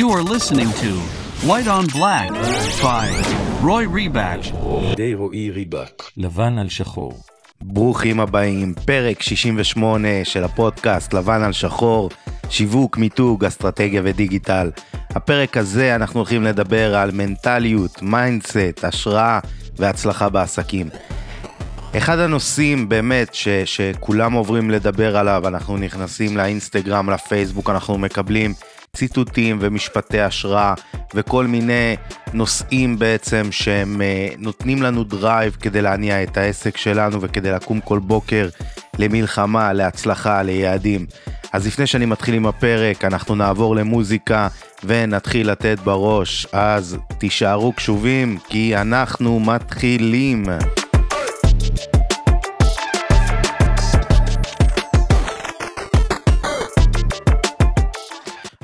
You 0.00 0.10
are 0.10 0.24
listening 0.34 0.70
to 0.82 0.90
White 1.48 1.68
on 1.68 1.86
Black 1.86 2.30
by 2.82 3.06
Roy 3.62 3.86
Ribak. 3.86 4.56
די 4.96 5.14
רועי 5.14 5.50
ריבק. 5.50 6.02
לבן 6.16 6.58
על 6.58 6.68
שחור. 6.68 7.20
ברוכים 7.62 8.20
הבאים, 8.20 8.74
פרק 8.84 9.22
68 9.22 10.08
של 10.24 10.44
הפודקאסט 10.44 11.14
לבן 11.14 11.42
על 11.42 11.52
שחור, 11.52 12.10
שיווק, 12.50 12.96
מיתוג, 12.96 13.44
אסטרטגיה 13.44 14.00
ודיגיטל. 14.04 14.70
הפרק 15.10 15.56
הזה 15.56 15.94
אנחנו 15.94 16.20
הולכים 16.20 16.42
לדבר 16.42 16.96
על 16.96 17.10
מנטליות, 17.10 18.02
mindset, 18.02 18.84
השראה 18.84 19.38
והצלחה 19.76 20.28
בעסקים. 20.28 20.88
אחד 21.96 22.18
הנושאים 22.18 22.88
באמת 22.88 23.34
ש, 23.34 23.48
שכולם 23.48 24.32
אוהבים 24.32 24.70
לדבר 24.70 25.16
עליו, 25.16 25.48
אנחנו 25.48 25.76
נכנסים 25.76 26.36
לאינסטגרם, 26.36 27.10
לפייסבוק, 27.10 27.70
אנחנו 27.70 27.98
מקבלים 27.98 28.54
ציטוטים 28.94 29.58
ומשפטי 29.60 30.20
השראה 30.20 30.74
וכל 31.14 31.46
מיני 31.46 31.96
נושאים 32.32 32.98
בעצם 32.98 33.48
שהם 33.50 34.02
אה, 34.02 34.28
נותנים 34.38 34.82
לנו 34.82 35.04
drive 35.04 35.56
כדי 35.60 35.82
להניע 35.82 36.22
את 36.22 36.36
העסק 36.36 36.76
שלנו 36.76 37.20
וכדי 37.20 37.50
לקום 37.50 37.80
כל 37.80 37.98
בוקר 37.98 38.48
למלחמה, 38.98 39.72
להצלחה, 39.72 40.42
ליעדים. 40.42 41.06
אז 41.52 41.66
לפני 41.66 41.86
שאני 41.86 42.06
מתחיל 42.06 42.34
עם 42.34 42.46
הפרק, 42.46 43.04
אנחנו 43.04 43.34
נעבור 43.34 43.76
למוזיקה 43.76 44.48
ונתחיל 44.84 45.50
לתת 45.50 45.78
בראש. 45.84 46.46
אז 46.52 46.98
תישארו 47.18 47.72
קשובים, 47.72 48.38
כי 48.48 48.76
אנחנו 48.76 49.40
מתחילים. 49.40 50.44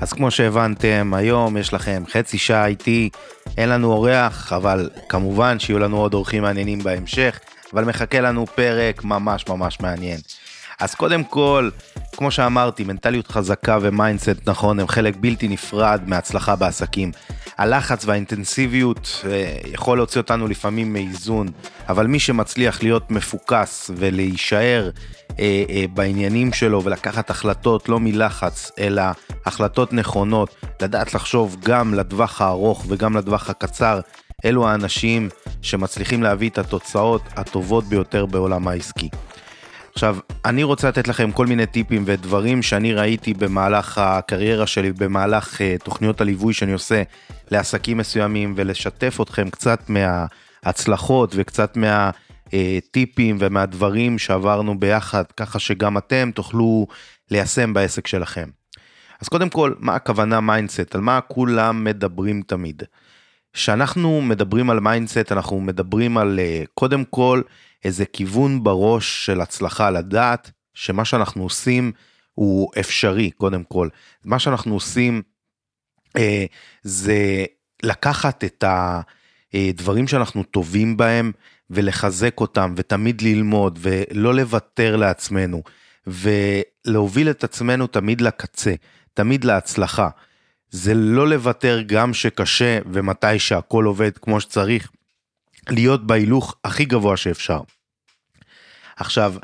אז 0.00 0.12
כמו 0.12 0.30
שהבנתם, 0.30 1.12
היום 1.16 1.56
יש 1.56 1.72
לכם 1.72 2.02
חצי 2.12 2.38
שעה 2.38 2.66
איתי, 2.66 3.10
אין 3.56 3.68
לנו 3.68 3.92
אורח, 3.92 4.52
אבל 4.52 4.91
כמובן 5.08 5.58
שיהיו 5.58 5.78
לנו 5.78 5.97
עוד 5.97 6.14
אורחים 6.14 6.42
מעניינים 6.42 6.78
בהמשך, 6.78 7.41
אבל 7.72 7.84
מחכה 7.84 8.20
לנו 8.20 8.47
פרק 8.47 9.05
ממש 9.05 9.44
ממש 9.48 9.80
מעניין. 9.80 10.20
אז 10.80 10.94
קודם 10.94 11.25
כל, 11.25 11.70
כמו 12.16 12.30
שאמרתי, 12.30 12.84
מנטליות 12.84 13.28
חזקה 13.28 13.78
ו 13.80 13.89
mindset 13.89 14.48
נכון 14.48 14.80
הם 14.80 14.88
חלק 14.88 15.14
בלתי 15.20 15.48
נפרד 15.48 16.00
מהצלחה 16.06 16.56
בעסקים. 16.56 17.12
הלחץ 17.61 18.05
והאינטנסיביות 18.05 19.25
אה, 19.30 19.56
יכול 19.72 19.98
להוציא 19.98 20.20
אותנו 20.20 20.48
לפעמים 20.48 20.92
מאיזון, 20.92 21.48
אבל 21.89 22.06
מי 22.06 22.19
שמצליח 22.19 22.83
להיות 22.83 23.11
מפוקס 23.11 23.91
ולהישאר 23.97 24.91
אה, 25.39 25.64
אה, 25.70 25.84
בעניינים 25.94 26.53
שלו 26.53 26.84
ולקחת 26.84 27.31
החלטות 27.31 27.88
לא 27.88 28.00
מלחץ, 28.00 28.70
אלא 28.78 29.03
החלטות 29.47 29.92
נכונות, 29.92 30.55
לדעת 30.83 31.14
לחשוב 31.14 31.56
גם 31.64 31.94
לטווח 31.94 32.41
הארוך 32.41 32.84
וגם 32.88 33.16
לטווח 33.16 33.50
הקצר, 33.50 34.00
אלו 34.44 34.69
האנשים 34.69 35.28
שמצליחים 35.62 36.22
להביא 36.22 36.50
את 36.50 36.58
התוצאות 36.58 37.22
הטובות 37.36 37.84
ביותר 37.84 38.27
בעולם 38.27 38.69
העסקי. 38.69 39.08
עכשיו, 39.94 40.16
אני 40.44 40.62
רוצה 40.62 40.88
לתת 40.88 41.08
לכם 41.08 41.33
כל 41.33 41.46
מיני 41.46 41.66
טיפים 41.66 42.02
ודברים 42.06 42.62
שאני 42.62 42.94
ראיתי 42.94 43.34
במהלך 43.34 43.98
הקריירה 43.98 44.66
שלי, 44.66 44.92
במהלך 44.92 45.55
uh, 45.55 45.84
תוכניות 45.84 46.20
הליווי 46.20 46.55
שאני 46.55 46.72
עושה 46.72 47.02
לעסקים 47.50 47.98
מסוימים, 47.98 48.55
ולשתף 48.56 49.19
אתכם 49.22 49.50
קצת 49.50 49.80
מההצלחות 49.88 51.32
וקצת 51.36 51.77
מהטיפים 51.77 53.36
ומהדברים 53.41 54.19
שעברנו 54.19 54.80
ביחד, 54.80 55.24
ככה 55.36 55.58
שגם 55.58 55.98
אתם 55.98 56.30
תוכלו 56.34 56.86
ליישם 57.30 57.72
בעסק 57.72 58.06
שלכם. 58.06 58.48
אז 59.20 59.28
קודם 59.28 59.50
כל, 59.50 59.75
מה 59.78 59.94
הכוונה 59.94 60.41
mindset? 60.41 60.94
על 60.94 61.00
מה 61.00 61.20
כולם 61.20 61.84
מדברים 61.84 62.42
תמיד? 62.47 62.82
כשאנחנו 63.53 64.23
מדברים 64.23 64.70
על 64.70 64.81
mindset, 64.80 65.33
אנחנו 65.33 65.61
מדברים 65.61 66.19
על 66.19 66.39
אה, 66.39 66.66
קודם 66.75 67.05
כל, 67.05 67.43
איזה 67.84 68.05
כיוון 68.05 68.65
בראש 68.65 69.27
של 69.27 69.41
הצלחה, 69.41 69.91
לדעת 69.91 70.50
שמה 70.75 71.05
שאנחנו 71.05 71.43
עושים 71.43 71.93
הוא 72.34 72.71
אפשרי 72.81 73.31
קודם 73.31 73.65
כל. 73.65 73.89
מה 74.25 74.39
שאנחנו 74.39 74.75
עושים 74.75 75.22
אה, 76.16 76.44
זה 76.83 77.44
לקחת 77.83 78.44
את 78.44 78.65
הדברים 79.55 80.09
שאנחנו 80.09 80.43
טובים 80.43 80.97
בהם 80.97 81.33
ולחזק 81.71 82.41
אותם 82.41 82.75
ותמיד 82.77 83.22
ללמוד 83.22 83.78
ולא 83.83 84.34
לוותר 84.34 84.97
לעצמנו 84.97 85.62
ולהוביל 86.06 87.31
את 87.31 87.44
עצמנו 87.44 87.87
תמיד 87.87 88.21
לקצה, 88.21 88.75
תמיד 89.15 89.44
להצלחה. 89.44 90.09
זה 90.70 90.94
לא 90.94 91.28
לוותר 91.28 91.81
גם 91.86 92.14
שקשה 92.14 92.78
ומתי 92.92 93.38
שהכל 93.38 93.84
עובד 93.84 94.19
כמו 94.19 94.41
שצריך, 94.41 94.91
להיות 95.69 96.06
בהילוך 96.06 96.56
הכי 96.64 96.84
גבוה 96.84 97.16
שאפשר. 97.16 97.60
עכשיו, 98.97 99.34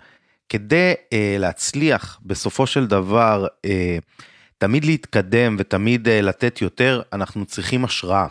כדי 0.49 0.95
אה, 1.13 1.37
להצליח 1.39 2.21
בסופו 2.23 2.67
של 2.67 2.87
דבר 2.87 3.47
אה, 3.65 3.99
תמיד 4.59 4.85
להתקדם 4.85 5.57
ותמיד 5.59 6.09
אה, 6.09 6.21
לתת 6.21 6.63
יותר, 6.63 7.03
אנחנו 7.13 7.47
צריכים 7.47 7.85
השראה. 7.85 8.27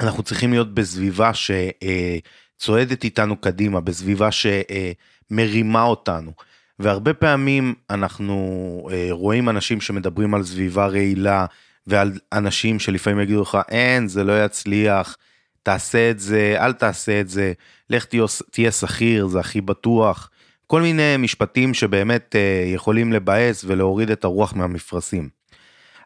אנחנו 0.00 0.22
צריכים 0.22 0.50
להיות 0.50 0.74
בסביבה 0.74 1.30
שצועדת 1.34 3.02
אה, 3.02 3.04
איתנו 3.04 3.36
קדימה, 3.36 3.80
בסביבה 3.80 4.28
שמרימה 4.32 5.78
אה, 5.78 5.84
אותנו. 5.84 6.32
והרבה 6.78 7.14
פעמים 7.14 7.74
אנחנו 7.90 8.88
אה, 8.92 9.06
רואים 9.10 9.48
אנשים 9.48 9.80
שמדברים 9.80 10.34
על 10.34 10.44
סביבה 10.44 10.86
רעילה 10.86 11.46
ועל 11.86 12.12
אנשים 12.32 12.78
שלפעמים 12.78 13.20
יגידו 13.20 13.42
לך 13.42 13.58
אין 13.68 14.08
זה 14.08 14.24
לא 14.24 14.44
יצליח 14.44 15.16
תעשה 15.62 16.10
את 16.10 16.18
זה, 16.18 16.56
אל 16.58 16.72
תעשה 16.72 17.20
את 17.20 17.28
זה, 17.28 17.52
לך 17.90 18.04
תהיה, 18.04 18.24
תהיה 18.50 18.72
שכיר, 18.72 19.26
זה 19.26 19.40
הכי 19.40 19.60
בטוח. 19.60 20.30
כל 20.66 20.82
מיני 20.82 21.16
משפטים 21.18 21.74
שבאמת 21.74 22.36
אה, 22.36 22.64
יכולים 22.74 23.12
לבאס 23.12 23.64
ולהוריד 23.64 24.10
את 24.10 24.24
הרוח 24.24 24.52
מהמפרשים. 24.54 25.28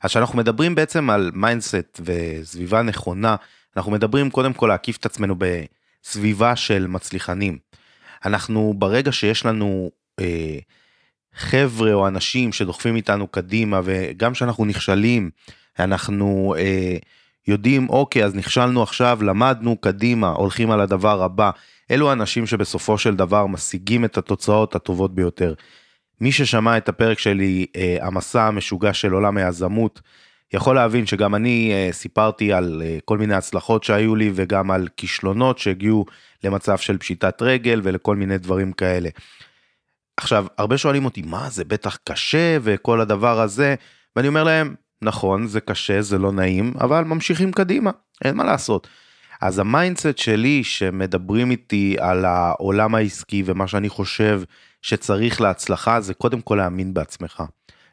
אז 0.03 0.11
כשאנחנו 0.11 0.39
מדברים 0.39 0.75
בעצם 0.75 1.11
על 1.11 1.31
mindset 1.35 2.01
וסביבה 2.05 2.83
נכונה, 2.83 3.37
אנחנו 3.77 3.93
מדברים 3.93 4.31
קודם 4.31 4.53
כל 4.53 4.67
להקיף 4.67 4.97
את 4.97 5.07
עצמנו 5.07 5.35
בסביבה 5.39 6.57
של 6.57 6.87
מצליחנים. 6.87 7.59
אנחנו 8.25 8.75
ברגע 8.79 9.13
שיש 9.13 9.47
לנו 9.47 9.91
אה, 10.21 10.59
חבר'ה 11.35 11.93
או 11.93 12.09
אנשים 12.09 12.53
שדוחפים 12.53 12.97
איתנו 12.97 13.27
קדימה 13.27 13.81
וגם 13.85 14.33
כשאנחנו 14.33 14.65
נכשלים, 14.65 15.31
אנחנו 15.79 16.55
אה, 16.59 16.97
יודעים, 17.49 17.89
אוקיי, 17.89 18.25
אז 18.25 18.35
נכשלנו 18.35 18.83
עכשיו, 18.83 19.19
למדנו, 19.23 19.77
קדימה, 19.77 20.29
הולכים 20.29 20.71
על 20.71 20.81
הדבר 20.81 21.23
הבא. 21.23 21.51
אלו 21.91 22.11
האנשים 22.11 22.47
שבסופו 22.47 22.99
של 22.99 23.17
דבר 23.17 23.47
משיגים 23.47 24.05
את 24.05 24.19
התוצאות 24.19 24.75
הטובות 24.75 25.15
ביותר. 25.15 25.55
מי 26.21 26.33
ששמע 26.33 26.77
את 26.77 26.89
הפרק 26.89 27.19
שלי, 27.19 27.67
אה, 27.77 27.97
המסע 28.01 28.43
המשוגע 28.43 28.93
של 28.93 29.13
עולם 29.13 29.37
היזמות, 29.37 30.01
יכול 30.53 30.75
להבין 30.75 31.07
שגם 31.07 31.35
אני 31.35 31.73
אה, 31.73 31.93
סיפרתי 31.93 32.53
על 32.53 32.83
אה, 32.85 32.99
כל 33.05 33.19
מיני 33.19 33.35
הצלחות 33.35 33.85
שהיו 33.85 34.15
לי 34.17 34.31
וגם 34.35 34.71
על 34.71 34.89
כישלונות 34.97 35.59
שהגיעו 35.59 36.07
למצב 36.45 36.79
של 36.79 36.99
פשיטת 36.99 37.43
רגל 37.43 37.81
ולכל 37.85 38.17
מיני 38.17 38.39
דברים 38.39 38.73
כאלה. 38.73 39.09
עכשיו, 40.17 40.47
הרבה 40.59 40.79
שואלים 40.79 41.05
אותי, 41.05 41.23
מה 41.23 41.51
זה 41.51 41.65
בטח 41.65 41.99
קשה 42.05 42.59
וכל 42.63 43.01
הדבר 43.01 43.41
הזה, 43.41 43.75
ואני 44.17 44.29
אומר 44.29 44.45
להם, 44.45 44.75
נכון, 45.03 45.47
זה 45.47 45.61
קשה, 45.61 46.03
זה 46.03 46.19
לא 46.19 46.33
נעים, 46.33 46.73
אבל 46.81 47.05
ממשיכים 47.05 47.53
קדימה, 47.53 47.91
אין 48.25 48.37
מה 48.37 48.45
לעשות. 48.45 48.89
אז 49.41 49.59
ה 49.59 49.66
mindset 49.66 50.19
שלי 50.19 50.65
שמדברים 50.65 51.51
איתי 51.51 51.97
על 52.01 52.25
העולם 52.25 52.95
העסקי 52.95 53.43
ומה 53.47 53.67
שאני 53.67 53.89
חושב 53.89 54.43
שצריך 54.83 55.41
להצלחה 55.41 56.01
זה 56.01 56.15
קודם 56.15 56.41
כל 56.41 56.55
להאמין 56.55 56.95
בעצמך. 56.95 57.43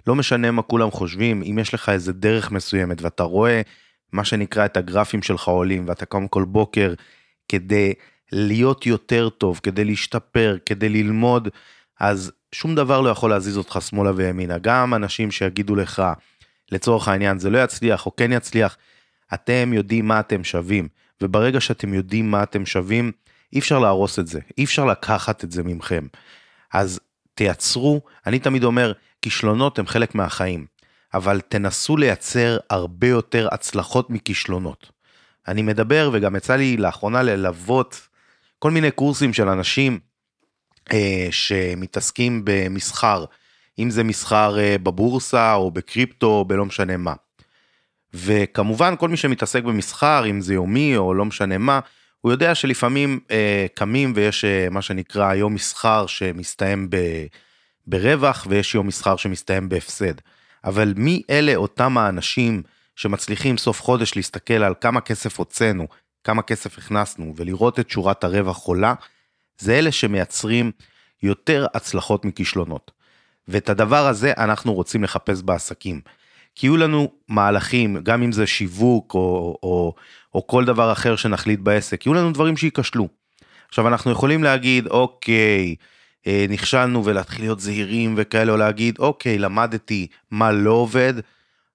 לא 0.08 0.16
משנה 0.16 0.52
מה 0.52 0.62
כולם 0.62 0.92
חושבים, 0.92 1.44
אם 1.44 1.60
יש 1.60 1.74
לך 1.74 1.90
איזה 1.90 2.14
דרך 2.14 2.52
מסוימת 2.52 3.02
ואתה 3.02 3.24
רואה 3.24 3.62
מה 4.12 4.24
שנקרא 4.24 4.66
את 4.66 4.78
הגרפים 4.78 5.22
שלך 5.22 5.48
עולים 5.48 5.88
ואתה 5.88 6.06
קם 6.06 6.28
כל 6.28 6.46
בוקר 6.46 6.94
כדי 7.50 7.94
להיות 8.32 8.86
יותר 8.86 9.30
טוב, 9.30 9.60
כדי 9.64 9.86
להשתפר, 9.86 10.58
כדי 10.66 10.90
ללמוד, 10.90 11.50
אז 12.00 12.32
שום 12.52 12.76
דבר 12.76 13.02
לא 13.02 13.10
יכול 13.10 13.30
להזיז 13.30 13.58
אותך 13.58 13.80
שמאלה 13.82 14.12
וימינה. 14.16 14.58
גם 14.58 14.94
אנשים 14.94 15.32
שיגידו 15.32 15.76
לך, 15.76 16.04
לצורך 16.72 17.08
העניין 17.08 17.40
זה 17.40 17.50
לא 17.50 17.64
יצליח 17.64 18.06
או 18.06 18.16
כן 18.16 18.32
יצליח, 18.32 18.78
אתם 19.34 19.74
יודעים 19.74 20.08
מה 20.08 20.20
אתם 20.20 20.44
שווים, 20.44 20.88
וברגע 21.22 21.62
שאתם 21.62 21.94
יודעים 21.94 22.32
מה 22.32 22.44
אתם 22.44 22.66
שווים, 22.66 23.12
אי 23.54 23.60
אפשר 23.60 23.80
להרוס 23.80 24.20
את 24.20 24.28
זה, 24.28 24.40
אי 24.58 24.64
אפשר 24.64 24.86
לקחת 24.86 25.44
את 25.44 25.52
זה 25.52 25.64
ממכם. 25.64 26.08
אז 26.74 27.00
תייצרו, 27.36 28.02
אני 28.26 28.40
תמיד 28.40 28.64
אומר, 28.64 28.94
כישלונות 29.22 29.80
הם 29.80 29.88
חלק 29.88 30.16
מהחיים, 30.16 30.66
אבל 31.14 31.42
תנסו 31.42 31.98
לייצר 31.98 32.58
הרבה 32.70 33.08
יותר 33.08 33.48
הצלחות 33.52 34.10
מכישלונות. 34.10 34.92
אני 35.48 35.62
מדבר 35.62 36.10
וגם 36.14 36.36
יצא 36.36 36.56
לי 36.56 36.78
לאחרונה 36.78 37.24
ללוות 37.24 38.08
כל 38.60 38.72
מיני 38.72 38.92
קורסים 38.92 39.34
של 39.34 39.50
אנשים 39.50 40.00
אה, 40.94 41.28
שמתעסקים 41.32 42.42
במסחר, 42.44 43.26
אם 43.80 43.90
זה 43.90 44.04
מסחר 44.04 44.60
אה, 44.60 44.78
בבורסה 44.78 45.54
או 45.54 45.72
בקריפטו 45.72 46.28
או 46.28 46.46
בלא 46.46 46.66
משנה 46.66 46.98
מה. 46.98 47.14
וכמובן 48.14 48.96
כל 49.00 49.10
מי 49.10 49.18
שמתעסק 49.18 49.64
במסחר, 49.64 50.30
אם 50.30 50.42
זה 50.42 50.54
יומי 50.54 50.98
או 50.98 51.14
לא 51.14 51.26
משנה 51.26 51.58
מה, 51.58 51.80
הוא 52.22 52.32
יודע 52.32 52.56
שלפעמים 52.56 53.20
אה, 53.32 53.66
קמים 53.74 54.14
ויש 54.16 54.46
אה, 54.46 54.68
מה 54.72 54.82
שנקרא 54.82 55.34
יום 55.34 55.54
מסחר 55.54 56.08
שמסתיים 56.08 56.90
ב, 56.90 56.98
ברווח 57.88 58.48
ויש 58.50 58.76
יום 58.76 58.88
מסחר 58.88 59.16
שמסתיים 59.16 59.70
בהפסד. 59.70 60.14
אבל 60.64 60.94
מי 60.96 61.22
אלה 61.30 61.56
אותם 61.56 61.98
האנשים 61.98 62.62
שמצליחים 62.96 63.58
סוף 63.58 63.82
חודש 63.82 64.16
להסתכל 64.16 64.64
על 64.64 64.74
כמה 64.82 65.02
כסף 65.02 65.40
הוצאנו, 65.40 65.88
כמה 66.24 66.42
כסף 66.42 66.78
הכנסנו 66.78 67.34
ולראות 67.36 67.80
את 67.80 67.90
שורת 67.90 68.24
הרווח 68.24 68.64
עולה, 68.64 68.94
זה 69.58 69.80
אלה 69.80 69.92
שמייצרים 69.92 70.72
יותר 71.24 71.66
הצלחות 71.74 72.26
מכישלונות. 72.26 72.92
ואת 73.48 73.70
הדבר 73.70 74.08
הזה 74.08 74.34
אנחנו 74.38 74.74
רוצים 74.74 75.04
לחפש 75.04 75.42
בעסקים. 75.42 76.02
כי 76.56 76.68
יהיו 76.68 76.78
לנו 76.78 77.12
מהלכים, 77.28 77.98
גם 78.04 78.24
אם 78.24 78.32
זה 78.32 78.48
שיווק 78.48 79.14
או, 79.14 79.58
או, 79.64 79.94
או 80.36 80.48
כל 80.48 80.66
דבר 80.66 80.92
אחר 80.92 81.16
שנחליט 81.16 81.60
בעסק, 81.60 82.06
יהיו 82.06 82.14
לנו 82.14 82.32
דברים 82.32 82.58
שייכשלו. 82.58 83.08
עכשיו 83.70 83.88
אנחנו 83.88 84.12
יכולים 84.12 84.44
להגיד, 84.44 84.88
אוקיי, 84.88 85.76
אה, 86.28 86.46
נכשלנו 86.50 87.06
ולהתחיל 87.06 87.42
להיות 87.46 87.60
זהירים 87.60 88.14
וכאלה, 88.18 88.52
או 88.52 88.58
להגיד, 88.58 89.00
אוקיי, 89.00 89.38
למדתי 89.38 90.08
מה 90.32 90.52
לא 90.52 90.72
עובד, 90.72 91.14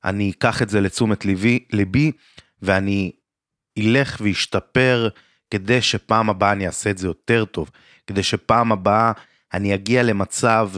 אני 0.04 0.30
אקח 0.30 0.62
את 0.62 0.70
זה 0.70 0.80
לתשומת 0.80 1.24
ליבי, 1.24 1.58
ליבי 1.72 2.12
ואני 2.62 3.12
אלך 3.78 4.20
ואשתפר 4.20 5.08
כדי 5.50 5.82
שפעם 5.82 6.30
הבאה 6.30 6.52
אני 6.52 6.66
אעשה 6.66 6.90
את 6.90 6.98
זה 6.98 7.06
יותר 7.06 7.44
טוב, 7.44 7.70
כדי 8.06 8.22
שפעם 8.22 8.72
הבאה 8.72 9.12
אני 9.54 9.74
אגיע 9.74 10.02
למצב 10.02 10.70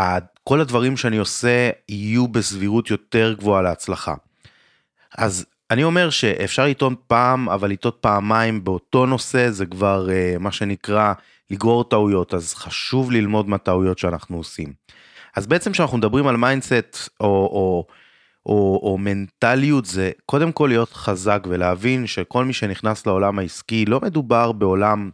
שכל 0.00 0.60
הדברים 0.60 0.96
שאני 0.96 1.16
עושה 1.16 1.70
יהיו 1.88 2.28
בסבירות 2.28 2.90
יותר 2.90 3.34
גבוהה 3.38 3.62
להצלחה. 3.62 4.14
אז 5.18 5.46
אני 5.70 5.84
אומר 5.84 6.10
שאפשר 6.10 6.66
לטעות 6.66 6.94
פעם, 7.06 7.48
אבל 7.48 7.70
לטעות 7.70 7.98
פעמיים 8.00 8.64
באותו 8.64 9.06
נושא 9.06 9.50
זה 9.50 9.66
כבר 9.66 10.08
אה, 10.08 10.38
מה 10.38 10.52
שנקרא 10.52 11.12
לגרור 11.50 11.84
טעויות, 11.84 12.34
אז 12.34 12.54
חשוב 12.54 13.12
ללמוד 13.12 13.48
מהטעויות 13.48 13.98
שאנחנו 13.98 14.36
עושים. 14.36 14.72
אז 15.36 15.46
בעצם 15.46 15.72
כשאנחנו 15.72 15.98
מדברים 15.98 16.26
על 16.26 16.36
mindset 16.36 17.08
או, 17.20 17.26
או, 17.26 17.86
או, 18.46 18.80
או 18.82 18.98
מנטליות 18.98 19.84
זה 19.84 20.10
קודם 20.26 20.52
כל 20.52 20.66
להיות 20.66 20.92
חזק 20.92 21.46
ולהבין 21.48 22.06
שכל 22.06 22.44
מי 22.44 22.52
שנכנס 22.52 23.06
לעולם 23.06 23.38
העסקי 23.38 23.84
לא 23.84 24.00
מדובר 24.00 24.52
בעולם 24.52 25.10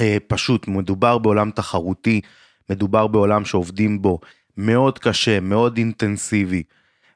אה, 0.00 0.16
פשוט, 0.26 0.68
מדובר 0.68 1.18
בעולם 1.18 1.50
תחרותי, 1.50 2.20
מדובר 2.70 3.06
בעולם 3.06 3.44
שעובדים 3.44 4.02
בו 4.02 4.20
מאוד 4.56 4.98
קשה, 4.98 5.40
מאוד 5.40 5.76
אינטנסיבי, 5.78 6.62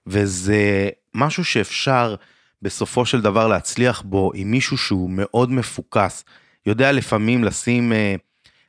וזה 0.06 0.88
משהו 1.14 1.44
שאפשר 1.44 2.14
בסופו 2.62 3.06
של 3.06 3.20
דבר 3.20 3.48
להצליח 3.48 4.02
בו 4.02 4.30
עם 4.34 4.50
מישהו 4.50 4.78
שהוא 4.78 5.10
מאוד 5.10 5.52
מפוקס, 5.52 6.24
יודע 6.66 6.92
לפעמים 6.92 7.44
לשים 7.44 7.92
אה, 7.92 8.14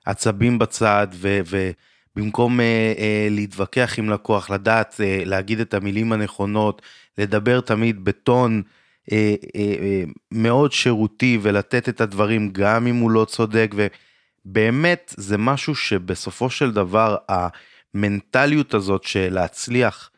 עצבים 0.05 0.59
בצד 0.59 1.07
ו... 1.13 1.39
ו 1.45 1.71
במקום 2.15 2.59
אה, 2.59 2.93
אה, 2.97 3.27
להתווכח 3.31 3.99
עם 3.99 4.09
לקוח, 4.09 4.49
לדעת 4.49 5.01
אה, 5.03 5.21
להגיד 5.25 5.59
את 5.59 5.73
המילים 5.73 6.11
הנכונות, 6.11 6.81
לדבר 7.17 7.61
תמיד 7.61 8.05
בטון 8.05 8.61
אה, 9.11 9.35
אה, 9.55 9.75
אה, 9.81 10.03
מאוד 10.31 10.71
שירותי 10.71 11.37
ולתת 11.41 11.89
את 11.89 12.01
הדברים 12.01 12.49
גם 12.51 12.87
אם 12.87 12.95
הוא 12.95 13.11
לא 13.11 13.25
צודק, 13.25 13.71
ובאמת 14.49 15.13
זה 15.17 15.37
משהו 15.37 15.75
שבסופו 15.75 16.49
של 16.49 16.71
דבר 16.71 17.17
המנטליות 17.29 18.73
הזאת 18.73 19.03
של 19.03 19.33
להצליח 19.33 20.09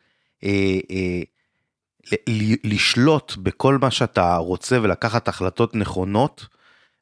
אה, 0.44 0.78
אה, 0.90 1.22
לשלוט 2.64 3.36
בכל 3.36 3.78
מה 3.78 3.90
שאתה 3.90 4.36
רוצה 4.36 4.78
ולקחת 4.82 5.28
החלטות 5.28 5.74
נכונות, 5.74 6.46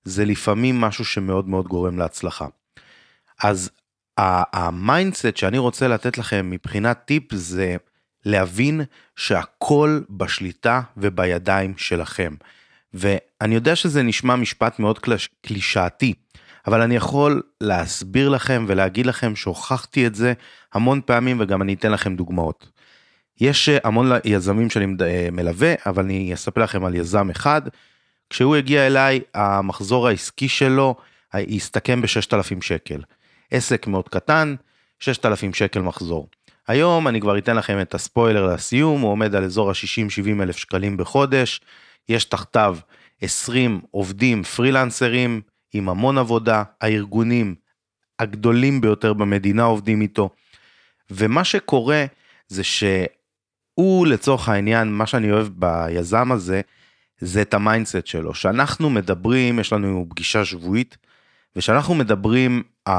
זה 0.05 0.25
לפעמים 0.25 0.81
משהו 0.81 1.05
שמאוד 1.05 1.49
מאוד 1.49 1.69
גורם 1.69 1.99
להצלחה. 1.99 2.47
אז 3.43 3.71
ה 4.53 4.63
mindset 4.63 5.37
שאני 5.37 5.59
רוצה 5.59 5.89
לתת 5.89 6.19
לכם 6.19 6.51
מבחינת 6.51 7.03
טיפ 7.05 7.35
זה 7.35 7.77
להבין 8.25 8.81
שהכל 9.17 10.01
בשליטה 10.11 10.81
ובידיים 10.97 11.75
שלכם. 11.77 12.35
ואני 12.95 13.55
יודע 13.55 13.77
שזה 13.77 14.03
נשמע 14.03 14.37
משפט 14.37 14.79
מאוד 14.79 14.99
קלישאתי, 15.43 16.15
אבל 16.67 16.83
אני 16.83 16.97
יכול 16.97 17.43
להסביר 17.61 18.29
לכם 18.29 18.65
ולהגיד 18.69 19.07
לכם 19.07 19.37
שהוכחתי 19.37 20.07
את 20.07 20.15
זה 20.15 20.33
המון 20.73 21.01
פעמים 21.07 21.37
וגם 21.41 21.63
אני 21.63 21.75
אתן 21.75 21.93
לכם 21.93 22.17
דוגמאות. 22.17 22.69
יש 23.41 23.69
המון 23.85 24.11
יזמים 24.25 24.71
שאני 24.71 24.87
מלווה, 25.33 25.75
אבל 25.87 26.03
אני 26.03 26.35
אספר 26.35 26.63
לכם 26.63 26.85
על 26.85 26.95
יזם 26.95 27.31
אחד. 27.31 27.63
כשהוא 28.31 28.57
הגיע 28.57 28.87
אליי, 28.87 29.21
המחזור 29.35 30.09
העסקי 30.09 30.49
שלו 30.49 30.95
הסתכם 31.35 32.03
ב-6,000 32.03 32.61
שקל. 32.61 33.01
עסק 33.51 33.87
מאוד 33.87 34.09
קטן, 34.09 34.55
6,000 34.99 35.55
שקל 35.55 35.81
מחזור. 35.81 36.29
היום 36.69 37.09
אני 37.09 37.21
כבר 37.21 37.39
אתן 37.39 37.57
לכם 37.57 37.81
את 37.81 37.95
הספוילר 37.95 38.47
לסיום, 38.55 39.01
הוא 39.01 39.11
עומד 39.11 39.35
על 39.35 39.45
אזור 39.45 39.71
ה-60-70 39.71 40.43
אלף 40.43 40.57
שקלים 40.57 40.97
בחודש, 40.97 41.61
יש 42.09 42.25
תחתיו 42.25 42.77
20 43.21 43.81
עובדים 43.91 44.43
פרילנסרים 44.43 45.41
עם 45.73 45.89
המון 45.89 46.19
עבודה, 46.19 46.63
הארגונים 46.81 47.55
הגדולים 48.19 48.81
ביותר 48.81 49.13
במדינה 49.13 49.63
עובדים 49.63 50.01
איתו, 50.01 50.31
ומה 51.11 51.45
שקורה 51.45 52.05
זה 52.49 52.65
שהוא 52.65 54.07
לצורך 54.07 54.49
העניין, 54.49 54.93
מה 54.93 55.07
שאני 55.07 55.33
אוהב 55.33 55.49
ביזם 55.49 56.33
הזה, 56.33 56.61
זה 57.19 57.43
את 57.43 57.55
ה 57.55 57.61
mindset 57.61 58.07
שלו, 58.07 58.35
שאנחנו 58.35 58.91
מדברים, 58.91 59.59
יש 59.59 59.73
לנו 59.73 60.07
פגישה 60.11 60.45
שבועית, 60.45 60.97
ושאנחנו 61.57 61.95
מדברים 61.95 62.63
אה, 62.89 62.93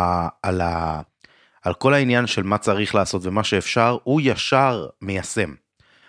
על, 0.44 0.62
ה, 0.62 1.02
על 1.64 1.74
כל 1.74 1.94
העניין 1.94 2.28
של 2.28 2.44
מה 2.44 2.58
צריך 2.58 2.96
לעשות 2.96 3.26
ומה 3.26 3.44
שאפשר, 3.44 3.98
הוא 4.04 4.22
ישר 4.24 4.88
מיישם. 5.02 5.54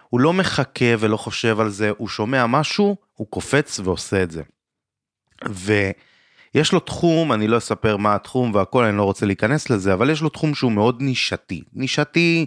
הוא 0.09 0.21
לא 0.21 0.33
מחכה 0.33 0.85
ולא 0.99 1.17
חושב 1.17 1.61
על 1.61 1.69
זה, 1.69 1.91
הוא 1.99 2.09
שומע 2.09 2.47
משהו, 2.47 2.97
הוא 3.15 3.27
קופץ 3.31 3.81
ועושה 3.85 4.23
את 4.23 4.31
זה. 4.31 4.43
ויש 6.55 6.73
לו 6.73 6.81
תחום, 6.81 7.33
אני 7.33 7.49
לא 7.49 7.59
אספר 7.59 7.97
מה 7.97 8.15
התחום 8.15 8.55
והכל, 8.55 8.85
אני 8.85 8.97
לא 8.97 9.03
רוצה 9.03 9.27
להיכנס 9.27 9.71
לזה, 9.71 9.95
אבל 9.95 10.11
יש 10.11 10.21
לו 10.21 10.29
תחום 10.29 10.55
שהוא 10.55 10.73
מאוד 10.73 11.03
נישתי. 11.03 11.63
נישתי 11.73 12.47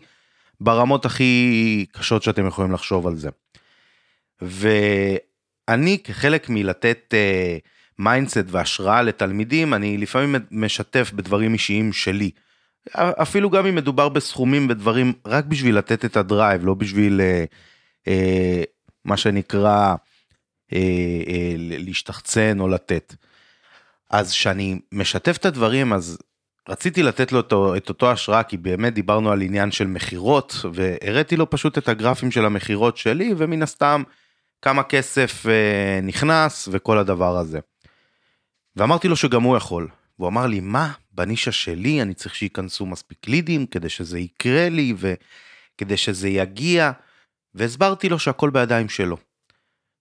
ברמות 0.61 1.05
הכי 1.05 1.85
קשות 1.91 2.23
שאתם 2.23 2.47
יכולים 2.47 2.71
לחשוב 2.71 3.07
על 3.07 3.15
זה. 3.15 3.29
ואני 4.41 5.97
כחלק 6.03 6.49
מלתת... 6.49 7.13
אה, 7.13 7.75
mindset 7.99 8.45
והשראה 8.47 9.01
לתלמידים, 9.01 9.73
אני 9.73 9.97
לפעמים 9.97 10.35
משתף 10.51 11.11
בדברים 11.15 11.53
אישיים 11.53 11.93
שלי. 11.93 12.31
אפילו 12.95 13.49
גם 13.49 13.65
אם 13.65 13.75
מדובר 13.75 14.09
בסכומים 14.09 14.67
ודברים 14.69 15.13
רק 15.25 15.45
בשביל 15.45 15.77
לתת 15.77 16.05
את 16.05 16.17
הדרייב, 16.17 16.65
לא 16.65 16.73
בשביל 16.73 17.21
אה, 17.21 17.45
אה, 18.07 18.63
מה 19.05 19.17
שנקרא 19.17 19.95
אה, 20.73 20.79
אה, 21.27 21.53
להשתחצן 21.57 22.59
או 22.59 22.67
לתת. 22.67 23.15
אז 24.15 24.31
כשאני 24.31 24.79
משתף 24.91 25.37
את 25.37 25.45
הדברים 25.45 25.93
אז 25.93 26.17
רציתי 26.69 27.03
לתת 27.03 27.31
לו 27.31 27.37
אותו, 27.37 27.75
את 27.75 27.89
אותו 27.89 28.11
השראה 28.11 28.43
כי 28.43 28.57
באמת 28.57 28.93
דיברנו 28.93 29.31
על 29.31 29.41
עניין 29.41 29.71
של 29.71 29.87
מכירות 29.87 30.55
והראיתי 30.73 31.35
לו 31.35 31.49
פשוט 31.49 31.77
את 31.77 31.89
הגרפים 31.89 32.31
של 32.31 32.45
המכירות 32.45 32.97
שלי 32.97 33.33
ומן 33.37 33.63
הסתם 33.63 34.03
כמה 34.61 34.83
כסף 34.83 35.45
אה, 35.47 35.99
נכנס 36.03 36.69
וכל 36.71 36.97
הדבר 36.97 37.37
הזה. 37.37 37.59
ואמרתי 38.75 39.07
לו 39.07 39.15
שגם 39.15 39.43
הוא 39.43 39.57
יכול. 39.57 39.87
והוא 40.19 40.29
אמר 40.29 40.47
לי, 40.47 40.59
מה, 40.59 40.91
בנישה 41.11 41.51
שלי 41.51 42.01
אני 42.01 42.13
צריך 42.13 42.35
שייכנסו 42.35 42.85
מספיק 42.85 43.27
לידים 43.27 43.65
כדי 43.65 43.89
שזה 43.89 44.19
יקרה 44.19 44.69
לי 44.69 44.93
וכדי 44.97 45.97
שזה 45.97 46.29
יגיע, 46.29 46.91
והסברתי 47.53 48.09
לו 48.09 48.19
שהכל 48.19 48.49
בידיים 48.49 48.89
שלו. 48.89 49.17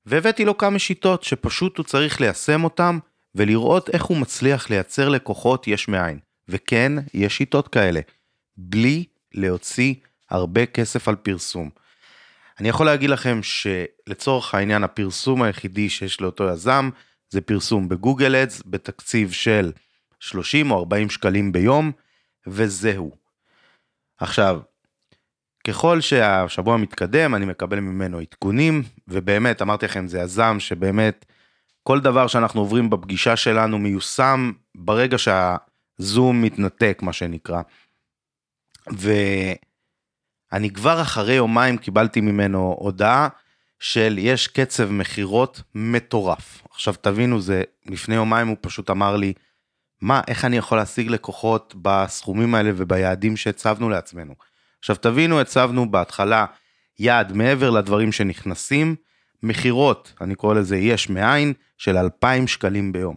והבאתי 0.06 0.44
לו 0.44 0.58
כמה 0.58 0.78
שיטות 0.78 1.22
שפשוט 1.22 1.78
הוא 1.78 1.84
צריך 1.84 2.20
ליישם 2.20 2.64
אותם 2.64 2.98
ולראות 3.34 3.90
איך 3.90 4.04
הוא 4.04 4.16
מצליח 4.16 4.70
לייצר 4.70 5.08
לקוחות 5.08 5.68
יש 5.68 5.88
מאין. 5.88 6.18
וכן, 6.48 6.92
יש 7.14 7.36
שיטות 7.36 7.68
כאלה, 7.68 8.00
בלי 8.56 9.04
להוציא 9.34 9.94
הרבה 10.30 10.66
כסף 10.66 11.08
על 11.08 11.16
פרסום. 11.16 11.70
אני 12.60 12.68
יכול 12.68 12.86
להגיד 12.86 13.10
לכם 13.10 13.40
שלצורך 13.42 14.54
העניין 14.54 14.84
הפרסום 14.84 15.42
היחידי 15.42 15.88
שיש 15.88 16.20
לאותו 16.20 16.48
יזם 16.48 16.90
זה 17.30 17.40
פרסום 17.40 17.88
בגוגל 17.88 18.36
אדס 18.36 18.62
בתקציב 18.66 19.32
של 19.32 19.72
30 20.20 20.70
או 20.70 20.78
40 20.78 21.10
שקלים 21.10 21.52
ביום, 21.52 21.92
וזהו. 22.46 23.16
עכשיו, 24.18 24.60
ככל 25.66 26.00
שהשבוע 26.00 26.76
מתקדם, 26.76 27.34
אני 27.34 27.46
מקבל 27.46 27.80
ממנו 27.80 28.18
עדכונים, 28.18 28.82
ובאמת, 29.08 29.62
אמרתי 29.62 29.86
לכם, 29.86 30.08
זה 30.08 30.18
יזם 30.18 30.56
שבאמת, 30.60 31.24
כל 31.86 32.00
דבר 32.00 32.26
שאנחנו 32.26 32.60
עוברים 32.60 32.90
בפגישה 32.90 33.36
שלנו 33.36 33.78
מיושם 33.78 34.52
ברגע 34.74 35.16
שהזום 35.18 36.42
מתנתק, 36.42 36.98
מה 37.02 37.12
שנקרא. 37.12 37.62
ואני 38.86 40.70
כבר 40.70 41.02
אחרי 41.02 41.34
יומיים 41.34 41.78
קיבלתי 41.78 42.20
ממנו 42.20 42.76
הודעה 42.78 43.28
של 43.80 44.16
יש 44.18 44.48
קצב 44.48 44.90
מכירות 44.90 45.62
מטורף. 45.74 46.62
עכשיו 46.70 46.94
תבינו, 47.00 47.40
זה 47.40 47.62
לפני 47.86 48.14
יומיים 48.14 48.48
הוא 48.48 48.56
פשוט 48.60 48.90
אמר 48.90 49.16
לי, 49.16 49.32
מה, 50.00 50.20
איך 50.28 50.44
אני 50.44 50.56
יכול 50.56 50.78
להשיג 50.78 51.08
לקוחות 51.08 51.74
בסכומים 51.82 52.54
האלה 52.54 52.70
וביעדים 52.76 53.36
שהצבנו 53.36 53.88
לעצמנו. 53.88 54.34
עכשיו 54.78 54.96
תבינו, 54.96 55.40
הצבנו 55.40 55.90
בהתחלה 55.90 56.46
יעד 56.98 57.32
מעבר 57.32 57.70
לדברים 57.70 58.12
שנכנסים, 58.12 58.96
מכירות, 59.44 60.12
אני 60.20 60.34
קורא 60.34 60.54
לזה 60.54 60.76
יש 60.76 61.08
מאין, 61.08 61.52
של 61.78 61.96
2,000 61.96 62.46
שקלים 62.46 62.92
ביום. 62.92 63.16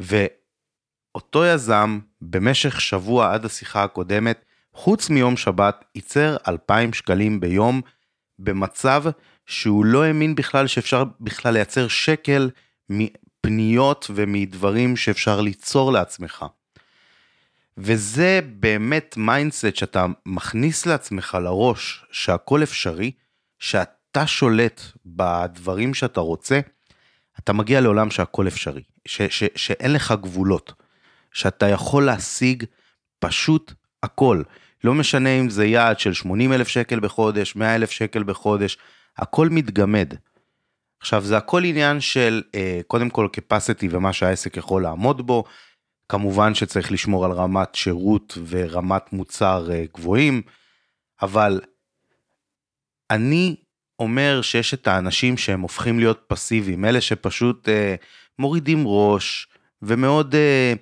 ואותו 0.00 1.44
יזם, 1.44 1.98
במשך 2.20 2.80
שבוע 2.80 3.34
עד 3.34 3.44
השיחה 3.44 3.84
הקודמת, 3.84 4.44
חוץ 4.72 5.10
מיום 5.10 5.36
שבת, 5.36 5.84
ייצר 5.94 6.36
2,000 6.48 6.94
שקלים 6.94 7.40
ביום, 7.40 7.80
במצב 8.38 9.04
שהוא 9.46 9.84
לא 9.84 10.04
האמין 10.04 10.34
בכלל 10.34 10.66
שאפשר 10.66 11.04
בכלל 11.20 11.52
לייצר 11.52 11.88
שקל 11.88 12.50
מפניות 12.90 14.10
ומדברים 14.14 14.96
שאפשר 14.96 15.40
ליצור 15.40 15.92
לעצמך. 15.92 16.44
וזה 17.76 18.40
באמת 18.60 19.14
mindset 19.16 19.76
שאתה 19.76 20.06
מכניס 20.26 20.86
לעצמך 20.86 21.38
לראש 21.42 22.04
שהכל 22.10 22.62
אפשרי, 22.62 23.10
שאתה 23.58 24.03
שולט 24.26 24.80
בדברים 25.06 25.94
שאתה 25.94 26.20
רוצה, 26.20 26.60
אתה 27.38 27.52
מגיע 27.52 27.80
לעולם 27.80 28.10
שהכל 28.10 28.48
אפשרי, 28.48 28.82
ש- 29.06 29.22
ש- 29.22 29.44
שאין 29.56 29.92
לך 29.92 30.14
גבולות, 30.20 30.72
שאתה 31.32 31.68
יכול 31.68 32.04
להשיג 32.04 32.64
פשוט 33.18 33.72
הכל. 34.02 34.42
לא 34.84 34.94
משנה 34.94 35.30
אם 35.30 35.50
זה 35.50 35.66
יעד 35.66 35.98
של 35.98 36.12
80 36.12 36.52
אלף 36.52 36.68
שקל 36.68 37.00
בחודש, 37.00 37.56
100 37.56 37.74
אלף 37.74 37.90
שקל 37.90 38.22
בחודש, 38.22 38.78
הכל 39.16 39.48
מתגמד. 39.48 40.14
עכשיו 41.00 41.22
זה 41.22 41.36
הכל 41.36 41.64
עניין 41.64 42.00
של 42.00 42.42
אה, 42.54 42.80
קודם 42.86 43.10
כל 43.10 43.28
capacity 43.36 43.86
ומה 43.90 44.12
שהעסק 44.12 44.56
יכול 44.56 44.82
לעמוד 44.82 45.26
בו, 45.26 45.44
כמובן 46.08 46.54
שצריך 46.54 46.92
לשמור 46.92 47.24
על 47.24 47.32
רמת 47.32 47.74
שירות 47.74 48.38
ורמת 48.48 49.12
מוצר 49.12 49.68
אה, 49.72 49.84
גבוהים, 49.94 50.42
אבל 51.22 51.60
אני 53.10 53.56
אומר 53.98 54.42
שיש 54.42 54.74
את 54.74 54.86
האנשים 54.86 55.36
שהם 55.36 55.60
הופכים 55.60 55.98
להיות 55.98 56.24
פסיביים, 56.26 56.84
אלה 56.84 57.00
שפשוט 57.00 57.68
אה, 57.68 57.94
מורידים 58.38 58.82
ראש 58.86 59.48
ומאוד 59.82 60.34
אה, 60.34 60.72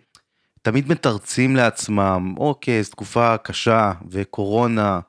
תמיד 0.62 0.88
מתרצים 0.88 1.56
לעצמם, 1.56 2.34
אוקיי, 2.36 2.82
זו 2.82 2.90
תקופה 2.90 3.36
קשה 3.36 3.92
וקורונה, 4.10 5.00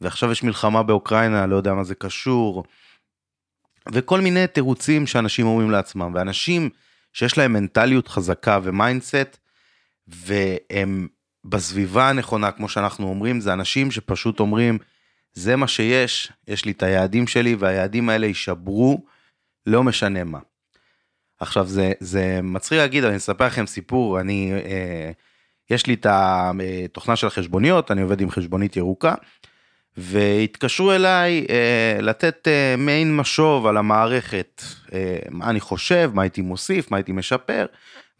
ועכשיו 0.00 0.32
יש 0.32 0.42
מלחמה 0.42 0.82
באוקראינה, 0.82 1.46
לא 1.46 1.56
יודע 1.56 1.74
מה 1.74 1.84
זה 1.84 1.94
קשור, 1.94 2.64
וכל 3.92 4.20
מיני 4.20 4.46
תירוצים 4.46 5.06
שאנשים 5.06 5.46
אומרים 5.46 5.70
לעצמם, 5.70 6.12
ואנשים 6.14 6.70
שיש 7.12 7.38
להם 7.38 7.52
מנטליות 7.52 8.08
חזקה 8.08 8.58
ו 8.62 8.70
mindset, 8.70 9.38
והם 10.06 11.08
בסביבה 11.44 12.08
הנכונה, 12.08 12.50
כמו 12.50 12.68
שאנחנו 12.68 13.08
אומרים, 13.08 13.40
זה 13.40 13.52
אנשים 13.52 13.90
שפשוט 13.90 14.40
אומרים, 14.40 14.78
זה 15.34 15.56
מה 15.56 15.68
שיש, 15.68 16.32
יש 16.48 16.64
לי 16.64 16.72
את 16.72 16.82
היעדים 16.82 17.26
שלי, 17.26 17.54
והיעדים 17.54 18.08
האלה 18.08 18.26
יישברו, 18.26 19.04
לא 19.66 19.82
משנה 19.82 20.24
מה. 20.24 20.38
עכשיו 21.40 21.66
זה, 21.66 21.92
זה 22.00 22.40
מצחיק 22.42 22.78
להגיד, 22.78 23.04
אני 23.04 23.16
אספר 23.16 23.46
לכם 23.46 23.66
סיפור, 23.66 24.20
אני, 24.20 24.52
אה, 24.52 25.10
יש 25.70 25.86
לי 25.86 25.94
את 25.94 26.06
התוכנה 26.10 27.16
של 27.16 27.26
החשבוניות, 27.26 27.90
אני 27.90 28.02
עובד 28.02 28.20
עם 28.20 28.30
חשבונית 28.30 28.76
ירוקה, 28.76 29.14
והתקשרו 29.96 30.92
אליי 30.92 31.46
אה, 31.50 32.02
לתת 32.02 32.48
אה, 32.48 32.74
מעין 32.78 33.16
משוב 33.16 33.66
על 33.66 33.76
המערכת, 33.76 34.62
אה, 34.92 35.18
מה 35.30 35.50
אני 35.50 35.60
חושב, 35.60 36.10
מה 36.14 36.22
הייתי 36.22 36.42
מוסיף, 36.42 36.90
מה 36.90 36.96
הייתי 36.96 37.12
משפר, 37.12 37.66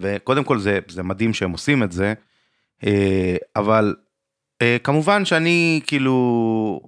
וקודם 0.00 0.45
כל 0.45 0.59
זה, 0.59 0.78
זה 0.88 1.02
מדהים 1.02 1.35
שהם 1.35 1.50
עושים 1.50 1.83
את 1.83 1.92
זה, 1.92 2.14
אה, 2.87 3.37
אבל 3.57 3.95
אה, 4.62 4.76
כמובן 4.85 5.25
שאני 5.25 5.81
כאילו 5.87 6.81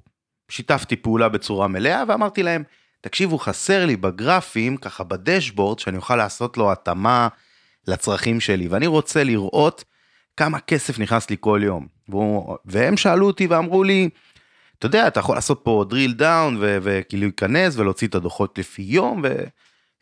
שיתפתי 0.55 0.97
פעולה 0.97 1.29
בצורה 1.29 1.69
מלאה 1.69 2.03
ואמרתי 2.09 2.43
להם, 2.43 2.63
תקשיבו, 3.01 3.39
חסר 3.39 3.87
לי 3.87 3.97
בגרפים, 3.97 4.77
ככה 4.77 5.05
בדשבורד, 5.05 5.79
שאני 5.79 5.97
אוכל 5.97 6.17
לעשות 6.17 6.57
לו 6.57 6.73
התאמה 6.73 7.29
לצרכים 7.89 8.41
שלי, 8.41 8.69
ואני 8.69 8.87
רוצה 8.87 9.25
לראות 9.25 9.85
כמה 10.37 10.61
כסף 10.61 10.99
נכנס 10.99 11.31
לי 11.31 11.37
כל 11.41 11.61
יום. 11.65 11.87
והוא, 12.09 12.57
והם 12.65 12.97
שאלו 12.97 13.27
אותי 13.27 13.47
ואמרו 13.47 13.85
לי, 13.85 14.09
אתה 14.79 14.87
יודע, 14.87 15.07
אתה 15.07 15.21
יכול 15.21 15.37
לעשות 15.37 15.61
פה 15.63 15.85
drill 15.91 16.21
down 16.21 16.55
וכאילו 16.59 17.23
להיכנס 17.23 17.77
ולהוציא 17.77 18.09
את 18.09 18.15
הדוחות 18.15 18.59
לפי 18.59 18.83
יום, 18.83 19.23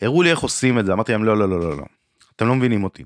והראו 0.00 0.22
לי 0.22 0.30
איך 0.30 0.38
עושים 0.38 0.78
את 0.78 0.86
זה. 0.86 0.92
אמרתי 0.92 1.12
להם, 1.12 1.24
לא, 1.24 1.36
לא, 1.36 1.48
לא, 1.48 1.60
לא, 1.60 1.76
לא, 1.76 1.84
אתם 2.36 2.46
לא 2.46 2.54
מבינים 2.54 2.84
אותי. 2.84 3.04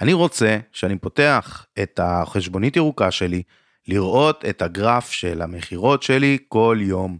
אני 0.00 0.12
רוצה 0.12 0.58
שאני 0.72 0.98
פותח 0.98 1.66
את 1.82 2.00
החשבונית 2.02 2.76
ירוקה 2.76 3.10
שלי, 3.10 3.42
לראות 3.88 4.44
את 4.44 4.62
הגרף 4.62 5.10
של 5.10 5.42
המכירות 5.42 6.02
שלי 6.02 6.38
כל 6.48 6.78
יום. 6.80 7.18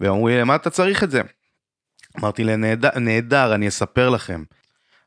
ואמרו 0.00 0.28
לי, 0.28 0.40
למה 0.40 0.54
אתה 0.54 0.70
צריך 0.70 1.04
את 1.04 1.10
זה? 1.10 1.22
אמרתי 2.18 2.44
להם, 2.44 2.64
נהדר, 2.96 3.54
אני 3.54 3.68
אספר 3.68 4.10
לכם. 4.10 4.42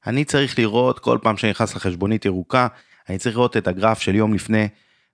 אני 0.07 0.25
צריך 0.25 0.59
לראות 0.59 0.99
כל 0.99 1.17
פעם 1.21 1.37
שאני 1.37 1.49
נכנס 1.51 1.75
לחשבונית 1.75 2.25
ירוקה, 2.25 2.67
אני 3.09 3.17
צריך 3.17 3.35
לראות 3.35 3.57
את 3.57 3.67
הגרף 3.67 3.99
של 3.99 4.15
יום 4.15 4.33
לפני, 4.33 4.67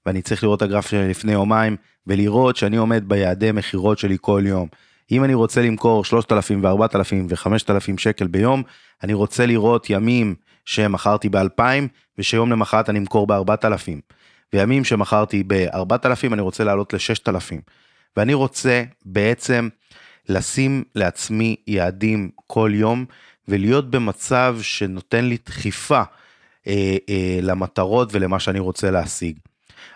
ואני 0.05 0.21
צריך 0.21 0.43
לראות 0.43 0.63
את 0.63 0.67
הגרף 0.67 0.89
של 0.89 1.07
לפני 1.09 1.31
יומיים, 1.31 1.77
ולראות 2.07 2.55
שאני 2.55 2.77
עומד 2.77 3.03
ביעדי 3.07 3.51
מכירות 3.51 3.99
שלי 3.99 4.17
כל 4.21 4.43
יום. 4.45 4.67
אם 5.11 5.23
אני 5.23 5.33
רוצה 5.33 5.61
למכור 5.61 6.05
3,000 6.05 6.63
ו-4,000 6.63 7.13
ו-5,000 7.29 7.97
שקל 7.97 8.27
ביום, 8.27 8.63
אני 9.03 9.13
רוצה 9.13 9.45
לראות 9.45 9.89
ימים 9.89 10.35
שמכרתי 10.65 11.29
ב-2,000, 11.29 11.87
ושיום 12.17 12.51
למחרת 12.51 12.89
אני 12.89 12.99
אמכור 12.99 13.27
ב-4,000. 13.27 14.18
וימים 14.53 14.83
שמכרתי 14.83 15.43
ב-4,000 15.47 16.33
אני 16.33 16.41
רוצה 16.41 16.63
לעלות 16.63 16.93
ל-6,000. 16.93 17.55
ואני 18.17 18.33
רוצה 18.33 18.83
בעצם 19.05 19.69
לשים 20.29 20.83
לעצמי 20.95 21.55
יעדים 21.67 22.29
כל 22.47 22.71
יום 22.73 23.05
ולהיות 23.47 23.91
במצב 23.91 24.57
שנותן 24.61 25.25
לי 25.25 25.37
דחיפה 25.45 26.01
אה, 26.67 26.97
אה, 27.09 27.39
למטרות 27.41 28.09
ולמה 28.11 28.39
שאני 28.39 28.59
רוצה 28.59 28.91
להשיג. 28.91 29.37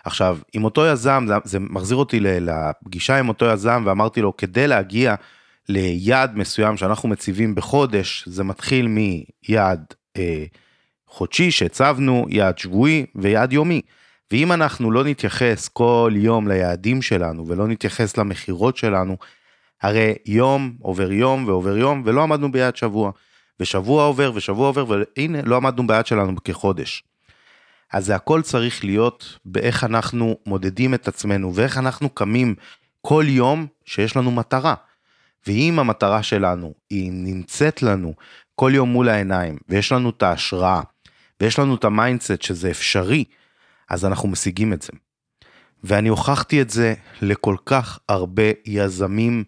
עכשיו, 0.04 0.38
עם 0.52 0.64
אותו 0.64 0.86
יזם, 0.86 1.24
זה, 1.28 1.34
זה 1.44 1.58
מחזיר 1.60 1.96
אותי 1.96 2.20
לפגישה 2.20 3.18
עם 3.18 3.28
אותו 3.28 3.46
יזם 3.46 3.82
ואמרתי 3.86 4.20
לו, 4.20 4.36
כדי 4.36 4.66
להגיע 4.66 5.14
ליעד 5.68 6.36
מסוים 6.36 6.76
שאנחנו 6.76 7.08
מציבים 7.08 7.54
בחודש, 7.54 8.24
זה 8.28 8.44
מתחיל 8.44 8.88
מיעד 8.88 9.84
אה, 10.16 10.44
חודשי 11.06 11.50
שהצבנו, 11.50 12.26
יעד 12.28 12.58
שבועי 12.58 13.06
ויעד 13.14 13.52
יומי. 13.52 13.80
ואם 14.34 14.52
אנחנו 14.52 14.90
לא 14.90 15.04
נתייחס 15.04 15.68
כל 15.68 16.12
יום 16.16 16.48
ליעדים 16.48 17.02
שלנו 17.02 17.48
ולא 17.48 17.68
נתייחס 17.68 18.16
למכירות 18.16 18.76
שלנו, 18.76 19.16
הרי 19.82 20.14
יום 20.26 20.76
עובר 20.80 21.12
יום 21.12 21.48
ועובר 21.48 21.76
יום 21.76 22.02
ולא 22.04 22.22
עמדנו 22.22 22.52
ביעד 22.52 22.76
שבוע. 22.76 23.10
ושבוע 23.60 24.04
עובר 24.04 24.32
ושבוע 24.34 24.66
עובר 24.66 24.84
והנה 24.88 25.42
לא 25.42 25.56
עמדנו 25.56 25.86
ביעד 25.86 26.06
שלנו 26.06 26.44
כחודש. 26.44 27.04
אז 27.92 28.06
זה 28.06 28.14
הכל 28.14 28.42
צריך 28.42 28.84
להיות 28.84 29.38
באיך 29.44 29.84
אנחנו 29.84 30.36
מודדים 30.46 30.94
את 30.94 31.08
עצמנו 31.08 31.54
ואיך 31.54 31.78
אנחנו 31.78 32.08
קמים 32.08 32.54
כל 33.00 33.24
יום 33.28 33.66
שיש 33.84 34.16
לנו 34.16 34.30
מטרה. 34.30 34.74
ואם 35.46 35.78
המטרה 35.78 36.22
שלנו 36.22 36.74
היא 36.90 37.10
נמצאת 37.12 37.82
לנו 37.82 38.14
כל 38.54 38.72
יום 38.74 38.88
מול 38.88 39.08
העיניים 39.08 39.58
ויש 39.68 39.92
לנו 39.92 40.10
את 40.10 40.22
ההשראה 40.22 40.80
ויש 41.40 41.58
לנו 41.58 41.74
את 41.74 41.84
ה 41.84 41.91
mindset 41.91 42.42
שזה 42.42 42.70
אפשרי, 42.70 43.24
אז 43.94 44.04
אנחנו 44.04 44.28
משיגים 44.28 44.72
את 44.72 44.82
זה. 44.82 44.92
ואני 45.84 46.08
הוכחתי 46.08 46.62
את 46.62 46.70
זה 46.70 46.94
לכל 47.22 47.56
כך 47.66 47.98
הרבה 48.08 48.42
יזמים 48.66 49.44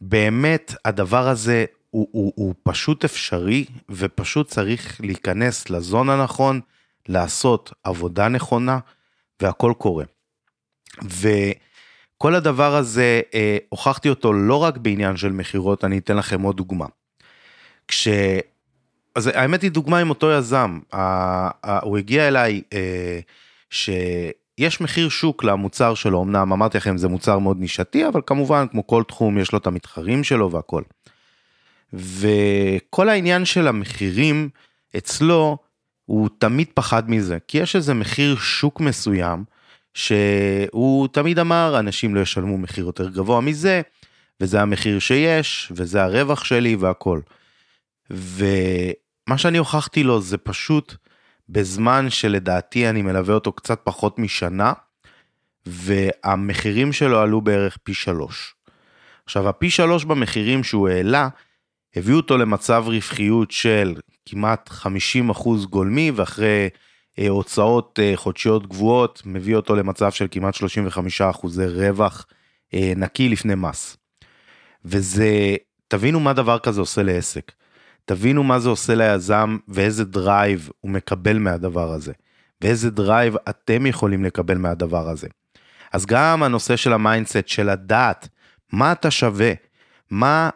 שבאמת 0.00 0.74
הדבר 0.84 1.28
הזה 1.28 1.64
הוא, 1.90 2.08
הוא, 2.12 2.32
הוא 2.36 2.54
פשוט 2.62 3.04
אפשרי 3.04 3.64
ופשוט 3.88 4.48
צריך 4.48 5.00
להיכנס 5.00 5.70
ל 5.70 5.78
zone 5.78 6.10
הנכון, 6.10 6.60
לעשות 7.08 7.72
עבודה 7.84 8.28
נכונה 8.28 8.78
והכל 9.42 9.72
קורה. 9.78 10.04
וכל 11.02 12.34
הדבר 12.34 12.76
הזה 12.76 13.20
אה, 13.34 13.56
הוכחתי 13.68 14.08
אותו 14.08 14.32
לא 14.32 14.56
רק 14.56 14.76
בעניין 14.76 15.16
של 15.16 15.32
מכירות, 15.32 15.84
אני 15.84 15.98
אתן 15.98 16.16
לכם 16.16 16.42
עוד 16.42 16.56
דוגמה. 16.56 16.86
כש... 17.88 18.08
אז 19.14 19.26
האמת 19.26 19.62
היא 19.62 19.70
דוגמה 19.70 19.98
עם 19.98 20.10
אותו 20.10 20.30
יזם, 20.30 20.78
הוא 21.82 21.98
הגיע 21.98 22.28
אליי 22.28 22.62
אה, 22.72 23.20
שיש 23.70 24.80
מחיר 24.80 25.08
שוק 25.08 25.44
למוצר 25.44 25.94
שלו, 25.94 26.22
אמנם 26.22 26.52
אמרתי 26.52 26.78
לכם 26.78 26.96
זה 26.96 27.08
מוצר 27.08 27.38
מאוד 27.38 27.60
נישתי, 27.60 28.08
אבל 28.08 28.20
כמובן 28.26 28.66
כמו 28.70 28.86
כל 28.86 29.02
תחום 29.08 29.38
יש 29.38 29.52
לו 29.52 29.58
את 29.58 29.66
המתחרים 29.66 30.24
שלו 30.24 30.50
והכל. 30.50 30.82
וכל 31.92 33.08
העניין 33.08 33.44
של 33.44 33.68
המחירים 33.68 34.48
אצלו 34.96 35.58
הוא 36.04 36.28
תמיד 36.38 36.68
פחד 36.74 37.10
מזה, 37.10 37.38
כי 37.48 37.58
יש 37.58 37.76
איזה 37.76 37.94
מחיר 37.94 38.36
שוק 38.36 38.80
מסוים 38.80 39.44
שהוא 39.94 41.08
תמיד 41.08 41.38
אמר 41.38 41.76
אנשים 41.78 42.14
לא 42.14 42.20
ישלמו 42.20 42.58
מחיר 42.58 42.86
יותר 42.86 43.08
גבוה 43.08 43.40
מזה, 43.40 43.82
וזה 44.40 44.60
המחיר 44.60 44.98
שיש, 44.98 45.72
וזה 45.76 46.02
הרווח 46.02 46.44
שלי 46.44 46.76
והכל. 46.76 47.20
ומה 49.28 49.38
שאני 49.38 49.58
הוכחתי 49.58 50.02
לו 50.02 50.20
זה 50.20 50.38
פשוט 50.38 50.94
בזמן 51.48 52.10
שלדעתי 52.10 52.88
אני 52.88 53.02
מלווה 53.02 53.34
אותו 53.34 53.52
קצת 53.52 53.80
פחות 53.84 54.18
משנה, 54.18 54.72
והמחירים 55.66 56.92
שלו 56.92 57.20
עלו 57.20 57.40
בערך 57.40 57.78
פי 57.82 57.94
שלוש. 57.94 58.54
עכשיו 59.24 59.48
הפי 59.48 59.70
שלוש 59.70 60.04
במחירים 60.04 60.64
שהוא 60.64 60.88
העלה, 60.88 61.28
הביאו 61.96 62.16
אותו 62.16 62.38
למצב 62.38 62.84
רווחיות 62.86 63.50
של 63.50 63.94
כמעט 64.26 64.70
50% 65.32 65.48
גולמי, 65.70 66.10
ואחרי 66.10 66.68
אה, 67.18 67.28
הוצאות 67.28 67.98
אה, 68.02 68.12
חודשיות 68.14 68.66
גבוהות, 68.66 69.22
מביא 69.24 69.56
אותו 69.56 69.76
למצב 69.76 70.12
של 70.12 70.26
כמעט 70.30 70.54
35% 70.54 70.60
רווח 71.68 72.26
אה, 72.74 72.92
נקי 72.96 73.28
לפני 73.28 73.54
מס. 73.54 73.96
וזה, 74.84 75.56
תבינו 75.88 76.20
מה 76.20 76.32
דבר 76.32 76.58
כזה 76.58 76.80
עושה 76.80 77.02
לעסק. 77.02 77.52
תבינו 78.04 78.42
מה 78.42 78.58
זה 78.58 78.68
עושה 78.68 78.94
ליזם 78.94 79.56
ואיזה 79.68 80.04
drive 80.04 80.70
הוא 80.80 80.90
מקבל 80.90 81.38
מהדבר 81.38 81.92
הזה. 81.92 82.12
ואיזה 82.60 82.90
drive 82.90 83.36
אתם 83.48 83.86
יכולים 83.86 84.24
לקבל 84.24 84.58
מהדבר 84.58 85.08
הזה. 85.08 85.28
אז 85.92 86.06
גם 86.06 86.42
הנושא 86.42 86.76
של 86.76 86.92
ה 86.92 86.98
mindset, 86.98 87.48
של 87.48 87.70
לדעת 87.70 88.28
מה 88.72 88.92
אתה 88.92 89.10
שווה, 89.10 89.52
מה, 90.10 90.50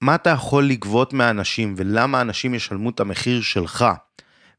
מה 0.00 0.14
אתה 0.14 0.30
יכול 0.30 0.64
לגבות 0.64 1.12
מאנשים 1.12 1.74
ולמה 1.76 2.20
אנשים 2.20 2.54
ישלמו 2.54 2.90
את 2.90 3.00
המחיר 3.00 3.40
שלך. 3.42 3.84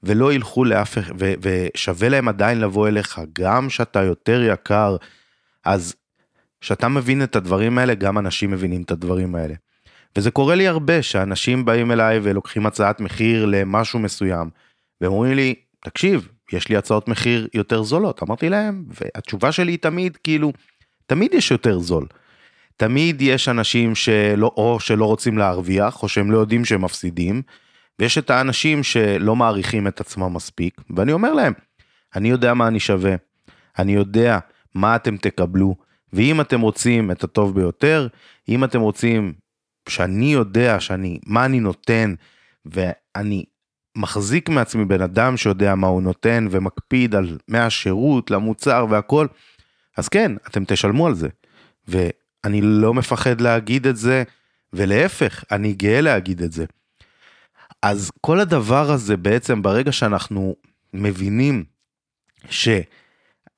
ולא 0.04 0.34
ילכו 0.34 0.66
לאף 0.66 0.98
אחד, 0.98 1.14
ושווה 1.18 2.10
להם 2.10 2.28
עדיין 2.28 2.60
לבוא 2.60 2.88
אליך, 2.88 3.22
גם 3.34 3.70
שאתה 3.70 4.04
יותר 4.04 4.42
יקר, 4.44 4.98
אז 5.66 5.96
כשאתה 6.62 6.88
מבין 6.88 7.24
את 7.24 7.36
הדברים 7.36 7.78
האלה, 7.78 7.96
גם 7.96 8.18
אנשים 8.18 8.52
מבינים 8.52 8.82
את 8.82 8.92
הדברים 8.92 9.36
האלה. 9.36 9.54
וזה 10.18 10.32
קורה 10.32 10.56
לי 10.56 10.68
הרבה, 10.68 11.02
שאנשים 11.02 11.66
באים 11.66 11.92
אליי 11.92 12.20
ולוקחים 12.24 12.66
הצעת 12.66 13.00
מחיר 13.00 13.46
למשהו 13.46 14.00
מסוים, 14.00 14.50
והם 15.02 15.12
אומרים 15.12 15.34
לי, 15.34 15.56
תקשיב, 15.80 16.28
יש 16.54 16.70
לי 16.70 16.78
הצעות 16.78 17.08
מחיר 17.08 17.48
יותר 17.54 17.84
זולות. 17.84 18.24
אמרתי 18.24 18.50
להם, 18.50 18.86
והתשובה 18.88 19.52
שלי 19.52 19.72
היא 19.72 19.80
תמיד, 19.80 20.18
כאילו, 20.18 20.54
תמיד 21.06 21.34
יש 21.34 21.52
יותר 21.52 21.80
זול. 21.80 22.08
תמיד 22.78 23.22
יש 23.22 23.50
אנשים 23.50 23.96
שלא, 23.96 24.52
או 24.58 24.80
שלא 24.80 25.06
רוצים 25.06 25.38
להרוויח, 25.38 26.04
או 26.04 26.10
שהם 26.10 26.32
לא 26.32 26.38
יודעים 26.38 26.66
שהם 26.66 26.82
מפסידים, 26.82 27.42
ויש 28.00 28.18
את 28.18 28.30
האנשים 28.30 28.84
שלא 28.84 29.36
מעריכים 29.36 29.88
את 29.88 30.02
עצמם 30.02 30.34
מספיק, 30.34 30.82
ואני 30.96 31.12
אומר 31.12 31.34
להם, 31.34 31.54
אני 32.16 32.30
יודע 32.30 32.54
מה 32.54 32.68
אני 32.68 32.80
שווה, 32.80 33.16
אני 33.80 33.94
יודע 33.94 34.40
מה 34.76 34.96
אתם 34.96 35.18
תקבלו, 35.18 35.76
ואם 36.14 36.42
אתם 36.42 36.62
רוצים 36.62 37.12
את 37.12 37.24
הטוב 37.24 37.56
ביותר, 37.56 38.08
אם 38.50 38.64
אתם 38.64 38.82
רוצים 38.82 39.34
שאני 39.90 40.34
יודע 40.34 40.80
שאני, 40.80 41.20
מה 41.26 41.46
אני 41.46 41.60
נותן, 41.60 42.14
ואני 42.66 43.46
מחזיק 43.96 44.50
מעצמי 44.50 44.86
בן 44.86 45.02
אדם 45.02 45.38
שיודע 45.38 45.76
מה 45.76 45.88
הוא 45.88 46.02
נותן 46.02 46.48
ומקפיד 46.52 47.16
על 47.16 47.38
מהשירות 47.48 48.32
למוצר 48.32 48.86
והכל, 48.90 49.28
אז 49.98 50.10
כן, 50.10 50.32
אתם 50.48 50.64
תשלמו 50.68 51.08
על 51.08 51.16
זה. 51.16 51.28
ואני 51.88 52.62
לא 52.62 52.94
מפחד 52.94 53.42
להגיד 53.42 53.88
את 53.88 53.98
זה, 53.98 54.24
ולהפך, 54.74 55.44
אני 55.52 55.74
גאה 55.74 56.02
להגיד 56.02 56.42
את 56.42 56.52
זה. 56.52 56.66
אז 57.82 58.12
כל 58.22 58.40
הדבר 58.40 58.92
הזה 58.92 59.18
בעצם 59.18 59.62
ברגע 59.62 59.92
שאנחנו 59.92 60.56
מבינים 60.94 61.64
ש... 62.50 62.70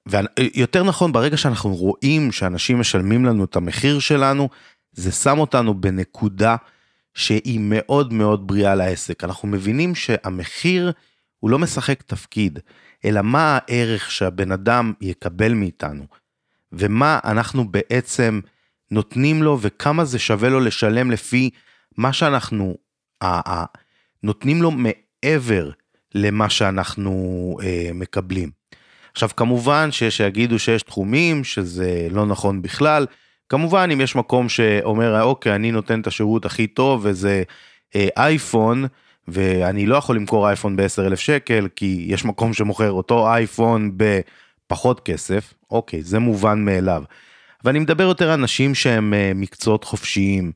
ויותר 0.08 0.84
נכון 0.84 1.12
ברגע 1.12 1.38
שאנחנו 1.38 1.76
רואים 1.76 2.32
שאנשים 2.32 2.80
משלמים 2.80 3.26
לנו 3.26 3.46
את 3.46 3.56
המחיר 3.56 4.00
שלנו, 4.00 4.50
זה 4.96 5.12
שם 5.12 5.40
אותנו 5.40 5.82
בנקודה 5.82 6.56
שהיא 7.14 7.60
מאוד 7.62 8.14
מאוד 8.14 8.48
בריאה 8.48 8.76
לעסק. 8.76 9.24
אנחנו 9.24 9.48
מבינים 9.48 9.96
שהמחיר 9.96 10.92
הוא 11.40 11.50
לא 11.50 11.60
משחק 11.60 12.02
תפקיד, 12.02 12.60
אלא 13.06 13.22
מה 13.22 13.58
הערך 13.62 14.12
שהבן 14.12 14.52
אדם 14.52 14.94
יקבל 15.02 15.54
מאיתנו, 15.54 16.06
ומה 16.72 17.20
אנחנו 17.24 17.72
בעצם 17.72 18.40
נותנים 18.92 19.44
לו 19.44 19.58
וכמה 19.62 20.06
זה 20.06 20.20
שווה 20.20 20.50
לו 20.50 20.60
לשלם 20.60 21.12
לפי 21.12 21.50
מה 21.98 22.14
שאנחנו, 22.14 22.76
נותנים 24.24 24.62
לו 24.62 24.72
מעבר 24.72 25.70
למה 26.16 26.50
שאנחנו 26.50 27.58
אה, 27.64 27.90
מקבלים. 27.94 28.52
עכשיו 29.12 29.30
כמובן 29.38 29.92
שיש 29.92 30.18
שיגידו 30.18 30.60
שיש 30.60 30.84
תחומים 30.84 31.44
שזה 31.44 32.08
לא 32.12 32.26
נכון 32.26 32.62
בכלל, 32.62 33.06
כמובן 33.50 33.90
אם 33.94 34.02
יש 34.02 34.16
מקום 34.16 34.50
שאומר 34.50 35.22
אוקיי 35.22 35.56
אני 35.56 35.72
נותן 35.72 36.02
את 36.02 36.08
השירות 36.08 36.46
הכי 36.46 36.68
טוב 36.68 37.02
וזה 37.04 37.44
אה, 37.96 38.08
אייפון 38.18 38.86
ואני 39.28 39.86
לא 39.86 39.96
יכול 39.96 40.16
למכור 40.16 40.48
אייפון 40.48 40.76
ב-10 40.76 41.02
אלף 41.02 41.20
שקל 41.20 41.68
כי 41.76 42.06
יש 42.10 42.26
מקום 42.26 42.54
שמוכר 42.54 42.92
אותו 42.92 43.28
אייפון 43.28 43.92
בפחות 43.98 45.00
כסף, 45.00 45.54
אוקיי 45.72 46.02
זה 46.04 46.20
מובן 46.20 46.66
מאליו. 46.66 47.04
ואני 47.64 47.80
מדבר 47.80 48.04
יותר 48.04 48.26
על 48.26 48.40
אנשים 48.40 48.76
שהם 48.76 49.14
אה, 49.14 49.32
מקצועות 49.36 49.84
חופשיים 49.84 50.52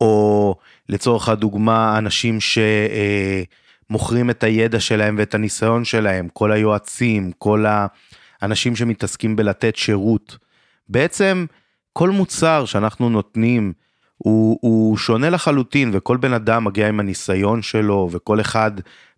או 0.00 0.54
לצורך 0.88 1.28
הדוגמה 1.28 1.98
אנשים 1.98 2.38
שמוכרים 3.90 4.30
את 4.30 4.44
הידע 4.44 4.80
שלהם 4.80 5.14
ואת 5.18 5.34
הניסיון 5.34 5.84
שלהם, 5.84 6.28
כל 6.32 6.52
היועצים, 6.52 7.32
כל 7.38 7.64
האנשים 8.42 8.76
שמתעסקים 8.76 9.36
בלתת 9.36 9.76
שירות. 9.76 10.38
בעצם 10.88 11.46
כל 11.98 12.10
מוצר 12.10 12.64
שאנחנו 12.64 13.08
נותנים 13.08 13.72
הוא, 14.16 14.58
הוא 14.60 14.96
שונה 14.96 15.30
לחלוטין 15.30 15.90
וכל 15.92 16.16
בן 16.16 16.32
אדם 16.32 16.64
מגיע 16.64 16.88
עם 16.88 17.00
הניסיון 17.00 17.62
שלו 17.62 18.08
וכל 18.12 18.40
אחד 18.40 18.70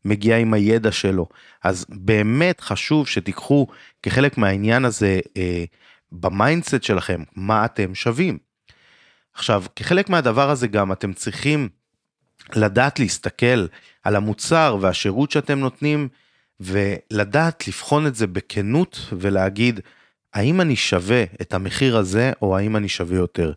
מגיע 0.04 0.36
עם 0.36 0.54
הידע 0.54 0.92
שלו. 0.92 1.26
אז 1.64 1.86
באמת 1.88 2.60
חשוב 2.60 3.08
שתיקחו 3.08 3.66
כחלק 4.02 4.38
מהעניין 4.38 4.84
הזה 4.84 5.20
אה, 5.36 5.64
ב 6.12 6.21
mindset 6.21 6.83
שלכם 6.82 7.22
מה 7.36 7.64
אתם 7.64 7.94
שווים. 7.94 8.38
עכשיו, 9.34 9.64
כחלק 9.76 10.08
מהדבר 10.10 10.50
הזה 10.50 10.66
גם 10.66 10.92
אתם 10.92 11.12
צריכים 11.12 11.68
לדעת 12.56 12.98
להסתכל 12.98 13.66
על 14.04 14.16
המוצר 14.16 14.76
והשירות 14.80 15.30
שאתם 15.30 15.58
נותנים, 15.58 16.08
ולדעת 16.60 17.68
לבחון 17.68 18.06
את 18.06 18.14
זה 18.14 18.26
בכנות 18.26 19.00
ולהגיד, 19.12 19.80
האם 20.34 20.60
אני 20.60 20.76
שווה 20.76 21.24
את 21.40 21.54
המחיר 21.54 21.96
הזה, 21.96 22.32
או 22.42 22.56
האם 22.56 22.76
אני 22.76 22.88
שווה 22.88 23.16
יותר. 23.16 23.52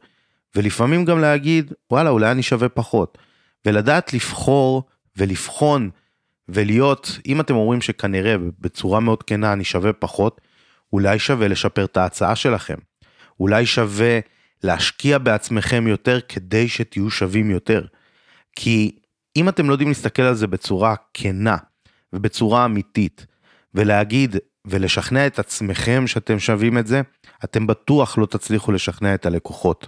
ולפעמים 0.56 1.06
גם 1.06 1.20
להגיד, 1.20 1.74
וואלה, 1.92 2.10
אולי 2.10 2.32
אני 2.32 2.44
שווה 2.44 2.70
פחות. 2.70 3.18
ולדעת 3.66 4.14
לבחור 4.14 4.84
ולבחון 5.18 5.90
ולהיות, 6.50 7.20
אם 7.28 7.42
אתם 7.42 7.56
אומרים 7.56 7.82
שכנראה 7.82 8.36
בצורה 8.60 9.00
מאוד 9.00 9.24
כנה 9.24 9.54
אני 9.54 9.64
שווה 9.64 9.94
פחות, 9.94 10.42
אולי 10.94 11.20
שווה 11.20 11.48
לשפר 11.48 11.86
את 11.86 11.98
ההצעה 11.98 12.36
שלכם. 12.36 12.78
אולי 13.40 13.66
שווה 13.66 14.20
להשקיע 14.64 15.18
בעצמכם 15.18 15.88
יותר 15.88 16.20
כדי 16.28 16.68
שתהיו 16.68 17.10
שווים 17.10 17.52
יותר. 17.52 17.86
כי 18.56 18.96
אם 19.36 19.50
אתם 19.50 19.68
לא 19.68 19.74
יודעים 19.74 19.90
להסתכל 19.90 20.22
על 20.22 20.36
זה 20.36 20.48
בצורה 20.48 20.96
כנה 21.14 21.58
ובצורה 22.14 22.66
אמיתית, 22.66 23.26
ולהגיד 23.76 24.36
ולשכנע 24.66 25.28
את 25.28 25.40
עצמכם 25.40 26.08
שאתם 26.08 26.40
שווים 26.40 26.78
את 26.78 26.88
זה, 26.88 27.02
אתם 27.44 27.68
בטוח 27.68 28.18
לא 28.18 28.26
תצליחו 28.26 28.72
לשכנע 28.72 29.14
את 29.14 29.26
הלקוחות. 29.26 29.88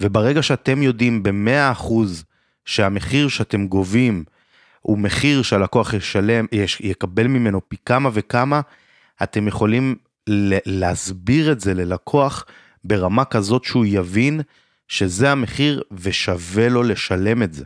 וברגע 0.00 0.42
שאתם 0.42 0.82
יודעים 0.82 1.22
במאה 1.22 1.72
אחוז 1.72 2.24
שהמחיר 2.64 3.28
שאתם 3.28 3.66
גובים 3.66 4.24
הוא 4.80 4.98
מחיר 4.98 5.42
שהלקוח 5.42 5.94
ישלם, 5.94 6.46
יקבל 6.80 7.26
ממנו 7.26 7.68
פי 7.68 7.76
כמה 7.84 8.10
וכמה, 8.12 8.60
אתם 9.22 9.48
יכולים 9.48 9.96
להסביר 10.66 11.52
את 11.52 11.60
זה 11.60 11.74
ללקוח 11.74 12.44
ברמה 12.84 13.24
כזאת 13.24 13.64
שהוא 13.64 13.86
יבין 13.88 14.40
שזה 14.88 15.32
המחיר 15.32 15.82
ושווה 15.90 16.68
לו 16.68 16.82
לשלם 16.82 17.42
את 17.42 17.52
זה. 17.52 17.64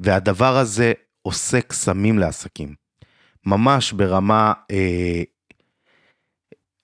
והדבר 0.00 0.56
הזה 0.56 0.92
עושה 1.22 1.60
קסמים 1.60 2.18
לעסקים. 2.18 2.81
ממש 3.46 3.92
ברמה, 3.92 4.52
אה, 4.70 5.22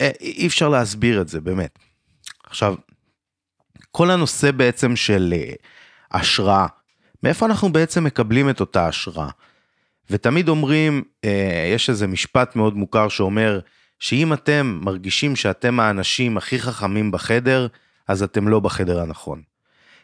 אה, 0.00 0.10
אי 0.20 0.46
אפשר 0.46 0.68
להסביר 0.68 1.20
את 1.20 1.28
זה 1.28 1.40
באמת. 1.40 1.78
עכשיו, 2.44 2.74
כל 3.90 4.10
הנושא 4.10 4.50
בעצם 4.50 4.96
של 4.96 5.34
אה, 5.36 5.52
השראה, 6.10 6.66
מאיפה 7.22 7.46
אנחנו 7.46 7.72
בעצם 7.72 8.04
מקבלים 8.04 8.50
את 8.50 8.60
אותה 8.60 8.86
השראה? 8.86 9.30
ותמיד 10.10 10.48
אומרים, 10.48 11.02
אה, 11.24 11.70
יש 11.74 11.90
איזה 11.90 12.06
משפט 12.06 12.56
מאוד 12.56 12.76
מוכר 12.76 13.08
שאומר, 13.08 13.60
שאם 13.98 14.32
אתם 14.32 14.80
מרגישים 14.82 15.36
שאתם 15.36 15.80
האנשים 15.80 16.36
הכי 16.36 16.58
חכמים 16.58 17.10
בחדר, 17.10 17.66
אז 18.08 18.22
אתם 18.22 18.48
לא 18.48 18.60
בחדר 18.60 19.00
הנכון. 19.00 19.42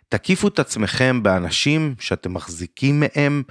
תקיפו 0.09 0.49
את 0.49 0.59
עצמכם 0.59 1.23
באנשים 1.23 1.95
שאתם 1.99 2.35
מחזיקים 2.35 3.01
מהם 3.01 3.43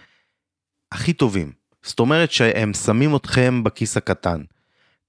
הכי 0.91 1.13
טובים. 1.13 1.62
זאת 1.83 1.99
אומרת 1.99 2.31
שהם 2.31 2.73
שמים 2.73 3.15
אתכם 3.15 3.63
בכיס 3.63 3.97
הקטן. 3.97 4.41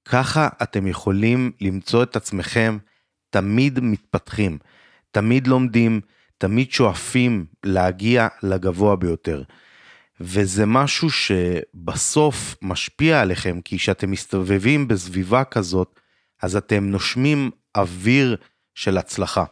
ככה 0.04 0.48
אתם 0.62 0.86
יכולים 0.86 1.52
למצוא 1.60 2.02
את 2.02 2.16
עצמכם 2.16 2.78
תמיד 3.30 3.80
מתפתחים, 3.80 4.58
תמיד 5.10 5.46
לומדים, 5.46 6.00
תמיד 6.38 6.72
שואפים 6.72 7.46
להגיע 7.64 8.28
לגבוה 8.42 8.96
ביותר. 8.96 9.42
וזה 10.20 10.66
משהו 10.66 11.10
שבסוף 11.10 12.56
משפיע 12.62 13.20
עליכם, 13.20 13.60
כי 13.60 13.78
כשאתם 13.78 14.10
מסתובבים 14.10 14.88
בסביבה 14.88 15.44
כזאת, 15.44 16.00
אז 16.42 16.56
אתם 16.56 16.84
נושמים 16.84 17.50
אוויר 17.76 18.36
של 18.74 18.98
הצלחה. 18.98 19.44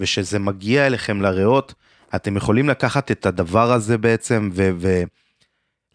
וכשזה 0.00 0.38
מגיע 0.38 0.86
אליכם 0.86 1.22
לריאות, 1.22 1.74
אתם 2.14 2.36
יכולים 2.36 2.68
לקחת 2.68 3.10
את 3.10 3.26
הדבר 3.26 3.72
הזה 3.72 3.98
בעצם 3.98 4.50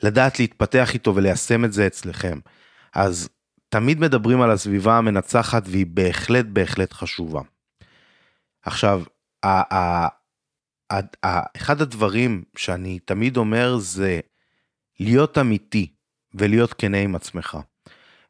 ולדעת 0.03 0.39
להתפתח 0.39 0.93
איתו 0.93 1.15
וליישם 1.15 1.65
את 1.65 1.73
זה 1.73 1.87
אצלכם. 1.87 2.39
אז 2.95 3.29
תמיד 3.69 3.99
מדברים 3.99 4.41
על 4.41 4.51
הסביבה 4.51 4.97
המנצחת 4.97 5.63
והיא 5.65 5.85
בהחלט 5.89 6.45
בהחלט 6.45 6.93
חשובה. 6.93 7.41
עכשיו, 8.61 9.03
אחד 11.57 11.81
הדברים 11.81 12.43
שאני 12.55 12.99
תמיד 12.99 13.37
אומר 13.37 13.77
זה 13.77 14.19
להיות 14.99 15.37
אמיתי 15.37 15.87
ולהיות 16.33 16.73
כנה 16.73 16.97
עם 16.97 17.15
עצמך. 17.15 17.57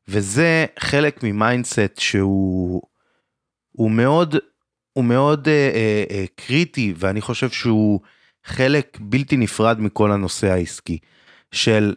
וזה 0.08 0.66
חלק 0.80 1.24
מ 1.24 1.33
mindset 1.33 1.98
שהוא 1.98 2.82
הוא 3.72 3.92
מאוד, 3.92 4.36
הוא 4.94 5.06
מאוד 5.06 5.48
אה, 5.48 5.72
אה, 5.74 6.04
אה, 6.12 6.26
קריטי 6.36 6.94
ואני 6.98 7.22
חושב 7.22 7.50
שהוא 7.50 8.00
חלק 8.44 8.98
בלתי 9.02 9.38
נפרד 9.38 9.80
מכל 9.80 10.12
הנושא 10.12 10.52
העסקי. 10.52 11.00
של 11.52 11.96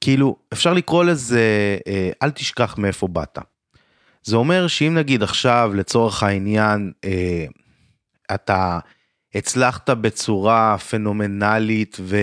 כאילו 0.00 0.36
אפשר 0.52 0.72
לקרוא 0.72 1.04
לזה 1.04 1.78
אה, 1.86 2.10
אל 2.22 2.30
תשכח 2.30 2.78
מאיפה 2.78 3.08
באת. 3.08 3.38
זה 4.22 4.36
אומר 4.36 4.66
שאם 4.66 4.94
נגיד 4.94 5.22
עכשיו 5.22 5.72
לצורך 5.74 6.22
העניין 6.22 6.92
אה, 7.04 7.46
אתה 8.34 8.78
הצלחת 9.34 9.90
בצורה 9.90 10.76
פנומנלית 10.78 11.96
ו, 12.00 12.16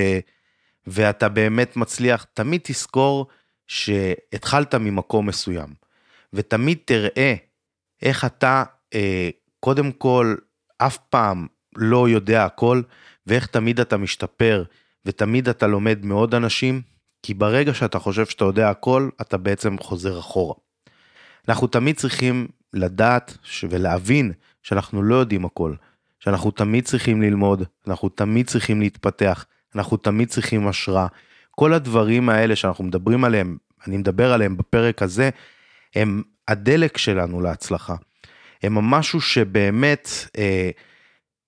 ואתה 0.88 1.30
באמת 1.30 1.78
מצליח, 1.78 2.26
תמיד 2.34 2.62
תזכור 2.64 3.28
שהתחלת 3.68 4.76
ממקום 4.76 5.26
מסוים. 5.26 5.74
ותמיד 6.34 6.78
תראה 6.86 7.36
איך 8.02 8.26
אתה 8.26 8.64
אה, 8.94 9.30
קודם 9.60 9.92
כל 9.92 10.36
אף 10.78 10.98
פעם 10.98 11.48
לא 11.76 12.10
יודע 12.10 12.46
הכל, 12.46 12.82
ואיך 13.28 13.48
תמיד 13.48 13.80
אתה 13.80 13.98
משתפר, 13.98 14.64
ותמיד 15.06 15.50
אתה 15.50 15.68
לומד 15.68 16.06
מעוד 16.06 16.36
אנשים, 16.36 16.82
כי 17.24 17.34
ברגע 17.34 17.74
שאתה 17.74 18.00
חושב 18.00 18.26
שאתה 18.26 18.46
יודע 18.46 18.70
הכל, 18.70 19.10
אתה 19.22 19.38
בעצם 19.38 19.76
חוזר 19.80 20.20
אחורה. 20.20 20.56
אנחנו 21.50 21.68
תמיד 21.68 21.98
צריכים 21.98 22.48
לדעת 22.74 23.38
ולהבין 23.70 24.32
שאנחנו 24.64 25.04
לא 25.04 25.16
יודעים 25.16 25.46
הכל, 25.46 25.74
שאנחנו 26.20 26.52
תמיד 26.52 26.86
צריכים 26.86 27.22
ללמוד, 27.22 27.64
אנחנו 27.88 28.10
תמיד 28.10 28.48
צריכים 28.48 28.82
להתפתח, 28.82 29.46
אנחנו 29.76 29.98
תמיד 29.98 30.30
צריכים 30.30 30.68
השראה. 30.68 31.08
כל 31.52 31.74
הדברים 31.74 32.30
האלה 32.30 32.56
שאנחנו 32.56 32.84
מדברים 32.84 33.24
עליהם, 33.24 33.58
אני 33.88 33.98
מדבר 33.98 34.34
עליהם 34.34 34.58
בפרק 34.58 35.02
הזה, 35.02 35.30
הם 35.96 36.24
הדלק 36.48 36.98
שלנו 36.98 37.42
להצלחה. 37.42 37.96
הם 38.64 38.74
משהו 38.74 39.22
שבאמת 39.22 40.10
אה, 40.38 40.70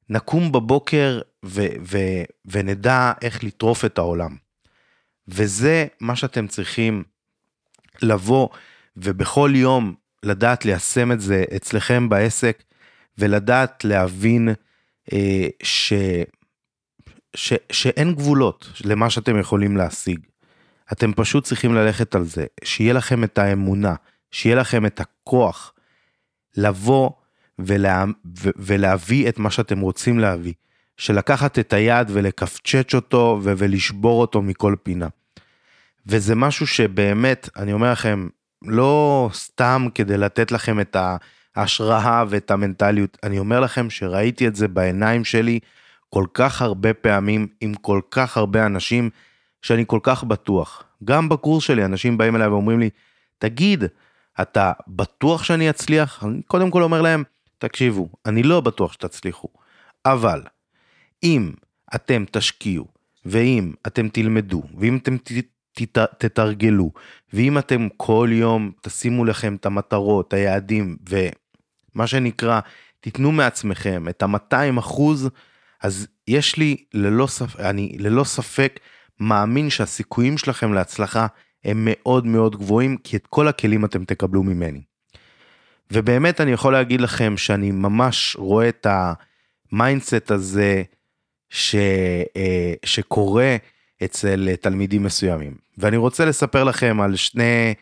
נקום 0.09 0.51
בבוקר 0.51 1.19
ו- 1.45 1.75
ו- 1.85 2.23
ונדע 2.45 3.11
איך 3.21 3.43
לטרוף 3.43 3.85
את 3.85 3.97
העולם. 3.97 4.35
וזה 5.27 5.87
מה 5.99 6.15
שאתם 6.15 6.47
צריכים 6.47 7.03
לבוא 8.01 8.49
ובכל 8.97 9.51
יום 9.55 9.95
לדעת 10.23 10.65
ליישם 10.65 11.11
את 11.11 11.21
זה 11.21 11.43
אצלכם 11.55 12.09
בעסק 12.09 12.63
ולדעת 13.17 13.83
להבין 13.83 14.49
אה, 15.13 15.47
ש, 15.63 15.93
ש, 17.35 17.53
שאין 17.71 18.15
גבולות 18.15 18.71
למה 18.85 19.09
שאתם 19.09 19.39
יכולים 19.39 19.77
להשיג. 19.77 20.19
אתם 20.91 21.13
פשוט 21.13 21.43
צריכים 21.43 21.73
ללכת 21.75 22.15
על 22.15 22.23
זה, 22.23 22.45
שיהיה 22.63 22.93
לכם 22.93 23.23
את 23.23 23.37
האמונה, 23.37 23.95
שיהיה 24.31 24.55
לכם 24.55 24.85
את 24.85 24.99
הכוח 24.99 25.73
לבוא 26.57 27.09
ולה, 27.59 28.05
ו, 28.39 28.49
ולהביא 28.55 29.29
את 29.29 29.39
מה 29.39 29.51
שאתם 29.51 29.79
רוצים 29.79 30.19
להביא. 30.19 30.53
של 30.97 31.15
לקחת 31.15 31.59
את 31.59 31.73
היד 31.73 32.07
ולקפצ'ץ' 32.13 32.95
אותו 32.95 33.39
ו- 33.43 33.53
ולשבור 33.57 34.21
אותו 34.21 34.41
מכל 34.41 34.75
פינה. 34.83 35.07
וזה 36.07 36.35
משהו 36.35 36.67
שבאמת, 36.67 37.49
אני 37.57 37.73
אומר 37.73 37.91
לכם, 37.91 38.27
לא 38.61 39.29
סתם 39.33 39.87
כדי 39.95 40.17
לתת 40.17 40.51
לכם 40.51 40.79
את 40.79 40.97
ההשראה 41.55 42.23
ואת 42.29 42.51
המנטליות, 42.51 43.17
אני 43.23 43.39
אומר 43.39 43.59
לכם 43.59 43.89
שראיתי 43.89 44.47
את 44.47 44.55
זה 44.55 44.67
בעיניים 44.67 45.25
שלי 45.25 45.59
כל 46.09 46.25
כך 46.33 46.61
הרבה 46.61 46.93
פעמים 46.93 47.47
עם 47.61 47.73
כל 47.73 48.01
כך 48.11 48.37
הרבה 48.37 48.65
אנשים 48.65 49.09
שאני 49.61 49.83
כל 49.87 49.99
כך 50.03 50.23
בטוח. 50.23 50.83
גם 51.03 51.29
בקורס 51.29 51.63
שלי 51.63 51.85
אנשים 51.85 52.17
באים 52.17 52.35
אליי 52.35 52.47
ואומרים 52.47 52.79
לי, 52.79 52.89
תגיד, 53.37 53.83
אתה 54.41 54.71
בטוח 54.87 55.43
שאני 55.43 55.69
אצליח? 55.69 56.23
אני 56.23 56.41
קודם 56.41 56.71
כל 56.71 56.83
אומר 56.83 57.01
להם, 57.01 57.23
תקשיבו, 57.57 58.09
אני 58.25 58.43
לא 58.43 58.61
בטוח 58.61 58.93
שתצליחו, 58.93 59.47
אבל 60.05 60.41
אם 61.23 61.51
אתם 61.95 62.23
תשקיעו, 62.31 62.87
ואם 63.25 63.73
אתם 63.87 64.09
תלמדו, 64.09 64.63
ואם 64.77 64.97
אתם 64.97 65.17
תת, 65.17 65.97
תתרגלו, 66.17 66.91
ואם 67.33 67.57
אתם 67.57 67.87
כל 67.97 68.29
יום 68.31 68.71
תשימו 68.81 69.25
לכם 69.25 69.55
את 69.55 69.65
המטרות, 69.65 70.33
היעדים, 70.33 70.97
ומה 71.09 72.07
שנקרא, 72.07 72.59
תיתנו 72.99 73.31
מעצמכם 73.31 74.09
את 74.09 74.23
ה-200 74.23 74.79
אחוז, 74.79 75.29
אז 75.81 76.07
יש 76.27 76.57
לי 76.57 76.77
ללא 76.93 77.27
ספק, 77.27 77.59
אני 77.59 77.95
ללא 77.99 78.23
ספק 78.23 78.79
מאמין 79.19 79.69
שהסיכויים 79.69 80.37
שלכם 80.37 80.73
להצלחה 80.73 81.27
הם 81.63 81.87
מאוד 81.89 82.25
מאוד 82.25 82.55
גבוהים, 82.55 82.97
כי 82.97 83.17
את 83.17 83.27
כל 83.27 83.47
הכלים 83.47 83.85
אתם 83.85 84.05
תקבלו 84.05 84.43
ממני. 84.43 84.81
ובאמת 85.91 86.41
אני 86.41 86.51
יכול 86.51 86.73
להגיד 86.73 87.01
לכם 87.01 87.37
שאני 87.37 87.71
ממש 87.71 88.35
רואה 88.39 88.69
את 88.69 88.87
ה 89.71 89.79
mindset 89.79 90.31
הזה 90.31 90.83
ש, 91.51 91.75
אה, 92.35 92.73
שקורה 92.85 93.55
אצל 94.03 94.55
תלמידים 94.61 95.03
מסוימים. 95.03 95.55
ואני 95.77 95.97
רוצה 95.97 96.25
לספר 96.25 96.63
לכם 96.63 97.01
על 97.01 97.15
שני 97.15 97.73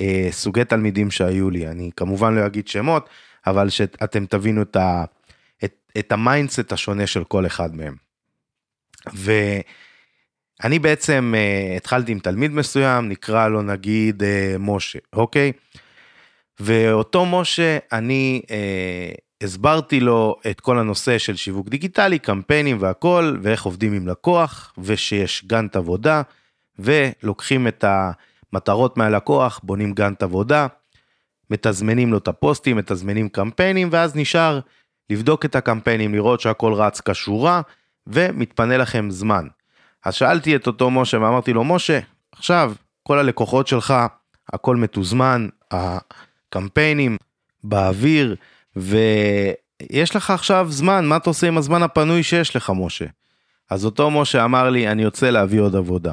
אה, 0.00 0.28
סוגי 0.30 0.64
תלמידים 0.64 1.10
שהיו 1.10 1.50
לי, 1.50 1.68
אני 1.68 1.90
כמובן 1.96 2.34
לא 2.34 2.46
אגיד 2.46 2.68
שמות, 2.68 3.08
אבל 3.46 3.70
שאתם 3.70 4.26
תבינו 4.26 4.62
את, 4.62 4.76
ה, 4.76 5.04
את, 5.64 5.74
את 5.98 6.12
ה 6.12 6.19
mindset 6.19 6.72
השונה 6.72 7.06
של 7.06 7.24
כל 7.24 7.46
אחד 7.46 7.76
מהם. 7.76 7.94
ואני 9.12 10.78
בעצם 10.78 11.34
אה, 11.36 11.76
התחלתי 11.76 12.12
עם 12.12 12.18
תלמיד 12.18 12.50
מסוים, 12.50 13.08
נקרא 13.08 13.48
לו 13.48 13.62
נגיד 13.62 14.22
אה, 14.22 14.56
משה, 14.58 14.98
אוקיי? 15.12 15.52
ואותו 16.60 17.26
משה, 17.26 17.78
אני 17.92 18.42
אה, 18.50 19.12
הסברתי 19.44 20.00
לו 20.00 20.36
את 20.50 20.60
כל 20.60 20.78
הנושא 20.78 21.18
של 21.18 21.36
שיווק 21.36 21.68
דיגיטלי, 21.68 22.18
קמפיינים 22.18 22.76
והכל, 22.80 23.36
ואיך 23.42 23.64
עובדים 23.64 23.92
עם 23.92 24.08
לקוח, 24.08 24.72
ושיש 24.78 25.44
גאנט 25.46 25.76
עבודה, 25.76 26.22
ולוקחים 26.78 27.68
את 27.68 27.84
המטרות 28.52 28.96
מהלקוח, 28.96 29.60
בונים 29.62 29.92
גאנט 29.92 30.22
עבודה, 30.22 30.66
מתזמנים 31.50 32.12
לו 32.12 32.18
את 32.18 32.28
הפוסטים, 32.28 32.76
מתזמנים 32.76 33.28
קמפיינים, 33.28 33.88
ואז 33.92 34.16
נשאר 34.16 34.60
לבדוק 35.10 35.44
את 35.44 35.56
הקמפיינים, 35.56 36.14
לראות 36.14 36.40
שהכל 36.40 36.72
רץ 36.72 37.00
כשורה, 37.00 37.60
ומתפנה 38.06 38.76
לכם 38.76 39.10
זמן. 39.10 39.46
אז 40.04 40.14
שאלתי 40.14 40.56
את 40.56 40.66
אותו 40.66 40.90
משה 40.90 41.20
ואמרתי 41.20 41.52
לו, 41.52 41.64
משה, 41.64 42.00
עכשיו 42.32 42.72
כל 43.02 43.18
הלקוחות 43.18 43.66
שלך, 43.66 43.94
הכל 44.52 44.76
מתוזמן, 44.76 45.48
הקמפיינים 45.70 47.16
באוויר, 47.64 48.36
ויש 48.76 50.16
לך 50.16 50.30
עכשיו 50.30 50.66
זמן, 50.70 51.06
מה 51.06 51.16
אתה 51.16 51.30
עושה 51.30 51.48
עם 51.48 51.58
הזמן 51.58 51.82
הפנוי 51.82 52.22
שיש 52.22 52.56
לך, 52.56 52.72
משה? 52.76 53.06
אז 53.70 53.84
אותו 53.84 54.10
משה 54.10 54.44
אמר 54.44 54.70
לי, 54.70 54.88
אני 54.88 55.02
יוצא 55.02 55.30
להביא 55.30 55.60
עוד 55.60 55.76
עבודה. 55.76 56.12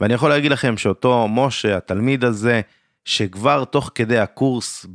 ואני 0.00 0.14
יכול 0.14 0.28
להגיד 0.30 0.52
לכם 0.52 0.76
שאותו 0.76 1.28
משה, 1.28 1.76
התלמיד 1.76 2.24
הזה, 2.24 2.60
שכבר 3.04 3.64
תוך 3.64 3.90
כדי 3.94 4.18
הקורס, 4.18 4.86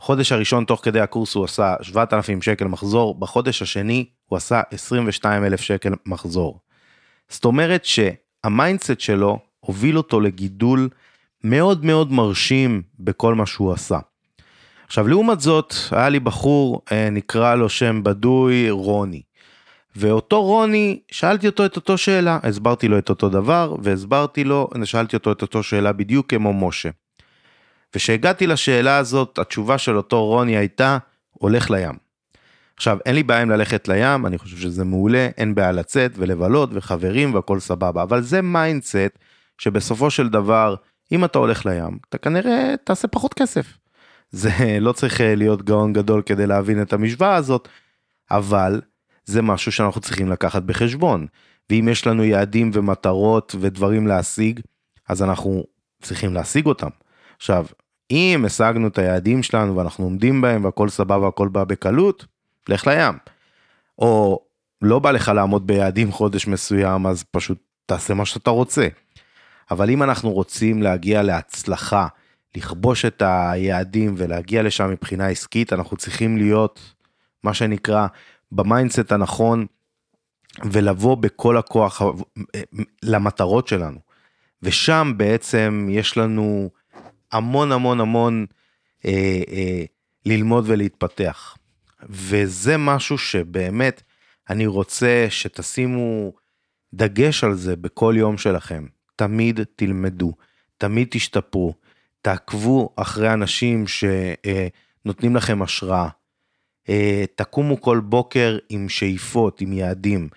בחודש 0.00 0.32
הראשון 0.32 0.64
תוך 0.64 0.80
כדי 0.84 1.00
הקורס 1.00 1.34
הוא 1.34 1.44
עשה 1.44 1.74
7,000 1.82 2.42
שקל 2.42 2.64
מחזור, 2.64 3.14
בחודש 3.20 3.62
השני 3.62 4.06
הוא 4.26 4.36
עשה 4.36 4.62
22,000 4.70 5.60
שקל 5.60 5.92
מחזור. 6.06 6.60
זאת 7.28 7.44
אומרת 7.44 7.84
שה 7.84 8.19
mindset 8.19 9.00
שלו 9.00 9.38
הוביל 9.60 9.96
אותו 9.96 10.20
לגידול 10.20 10.88
מאוד 11.44 11.84
מאוד 11.84 12.12
מרשים 12.12 12.82
בכל 12.98 13.34
מה 13.34 13.46
שהוא 13.46 13.72
עשה. 13.72 13.98
עכשיו 14.94 15.08
לעומת 15.08 15.40
זאת 15.40 15.74
היה 15.90 16.08
לי 16.08 16.20
בחור 16.20 16.82
אה, 16.92 17.10
נקרא 17.10 17.54
לו 17.54 17.68
שם 17.68 18.02
בדוי 18.02 18.70
רוני. 18.70 19.22
ואותו 19.96 20.42
רוני 20.42 21.00
שאלתי 21.10 21.46
אותו 21.46 21.66
את 21.66 21.76
אותו 21.76 21.98
שאלה 21.98 22.38
הסברתי 22.42 22.88
לו 22.88 22.98
את 22.98 23.08
אותו 23.08 23.28
דבר 23.28 23.76
והסברתי 23.82 24.44
לו 24.44 24.68
שאלתי 24.84 25.16
אותו 25.16 25.32
את 25.32 25.42
אותו 25.42 25.62
שאלה 25.62 25.92
בדיוק 25.92 26.30
כמו 26.30 26.68
משה. 26.68 26.88
וכשהגעתי 27.94 28.46
לשאלה 28.46 28.96
הזאת 28.96 29.38
התשובה 29.38 29.78
של 29.78 29.96
אותו 29.96 30.24
רוני 30.24 30.56
הייתה 30.56 30.98
הולך 31.32 31.70
לים. 31.70 31.94
עכשיו, 32.76 32.98
אין 33.06 33.14
לי 33.14 33.22
בעיה 33.22 33.42
עם 33.42 33.50
ללכת 33.50 33.88
לים, 33.88 34.26
אני 34.26 34.38
חושב 34.38 34.56
שזה 34.56 34.84
מעולה, 34.84 35.28
אין 35.36 35.54
בעיה 35.54 35.72
לצאת 35.72 36.12
ולבלות 36.16 36.70
וחברים 36.72 37.34
והכל 37.34 37.60
סבבה, 37.60 38.02
אבל 38.02 38.22
זה 38.22 38.42
mindset 38.42 39.18
שבסופו 39.58 40.10
של 40.10 40.28
דבר, 40.28 40.74
אם 41.12 41.24
אתה 41.24 41.38
הולך 41.38 41.66
לים, 41.66 41.98
אתה 42.08 42.18
כנראה 42.18 42.74
תעשה 42.84 43.08
פחות 43.08 43.34
כסף. 43.34 43.83
זה 44.34 44.78
לא 44.80 44.92
צריך 44.92 45.20
אה, 45.20 45.34
להיות 45.34 45.62
גאון 45.62 45.92
גדול 45.92 46.22
כדי 46.22 46.46
להבין 46.46 46.82
את 46.82 46.92
המשוואה 46.92 47.34
הזאת, 47.34 47.68
אבל 48.30 48.80
זה 49.24 49.42
משהו 49.42 49.72
שאנחנו 49.72 50.00
צריכים 50.00 50.28
לקחת 50.28 50.62
בחשבון. 50.62 51.26
ואם 51.70 51.88
יש 51.92 52.06
לנו 52.06 52.24
יעדים 52.24 52.70
ומטרות 52.74 53.54
ודברים 53.60 54.06
להשיג, 54.06 54.60
אז 55.08 55.22
אנחנו 55.22 55.64
צריכים 56.02 56.34
להשיג 56.34 56.66
אותם. 56.66 56.88
עכשיו, 57.36 57.66
אם 58.10 58.44
השגנו 58.46 58.88
את 58.88 58.98
היעדים 58.98 59.42
שלנו 59.42 59.76
ואנחנו 59.76 60.04
עומדים 60.04 60.40
בהם 60.40 60.64
והכל 60.64 60.88
סבבה 60.88 61.18
והכל 61.18 61.48
בא 61.48 61.64
בקלות, 61.64 62.26
לך 62.68 62.86
לים. 62.86 63.14
או 63.98 64.40
לא 64.82 64.98
בא 64.98 65.10
לך 65.10 65.28
לעמוד 65.28 65.66
ביעדים 65.66 66.12
חודש 66.12 66.46
מסוים 66.46 67.06
אז 67.06 67.24
פשוט 67.30 67.58
תעשה 67.86 68.14
מה 68.14 68.24
שאתה 68.24 68.50
רוצה. 68.50 68.88
אבל 69.70 69.90
אם 69.90 70.02
אנחנו 70.02 70.32
רוצים 70.32 70.82
להגיע 70.82 71.22
להצלחה, 71.22 72.06
לכבוש 72.56 73.04
את 73.04 73.22
היעדים 73.26 74.14
ולהגיע 74.16 74.62
לשם 74.62 74.90
מבחינה 74.90 75.28
עסקית, 75.28 75.72
אנחנו 75.72 75.96
צריכים 75.96 76.36
להיות 76.36 76.94
מה 77.42 77.54
שנקרא 77.54 78.06
ב 78.52 78.60
mindset 78.60 79.12
הנכון 79.12 79.66
ולבוא 80.64 81.14
בכל 81.16 81.56
הכוח 81.56 82.02
למטרות 83.02 83.68
שלנו. 83.68 83.98
ושם 84.62 85.12
בעצם 85.16 85.88
יש 85.90 86.16
לנו 86.16 86.70
המון 87.32 87.72
המון 87.72 88.00
המון 88.00 88.46
אה, 89.06 89.42
אה, 89.48 89.84
ללמוד 90.26 90.64
ולהתפתח. 90.66 91.56
וזה 92.08 92.76
משהו 92.76 93.18
שבאמת 93.18 94.02
אני 94.50 94.66
רוצה 94.66 95.26
שתשימו 95.30 96.32
דגש 96.94 97.44
על 97.44 97.54
זה 97.54 97.76
בכל 97.76 98.14
יום 98.18 98.38
שלכם. 98.38 98.86
תמיד 99.16 99.60
תלמדו, 99.76 100.32
תמיד 100.78 101.08
תשתפרו, 101.10 101.74
תעקבו 102.24 102.94
אחרי 102.96 103.32
אנשים 103.32 103.84
שנותנים 103.86 105.36
לכם 105.36 105.62
השראה. 105.62 106.08
אה, 106.88 107.24
תקומו 107.34 107.80
כל 107.80 108.00
בוקר 108.00 108.58
עם 108.68 108.88
שאיפות, 108.88 109.60
עם 109.60 109.72
יעדים. 109.72 110.28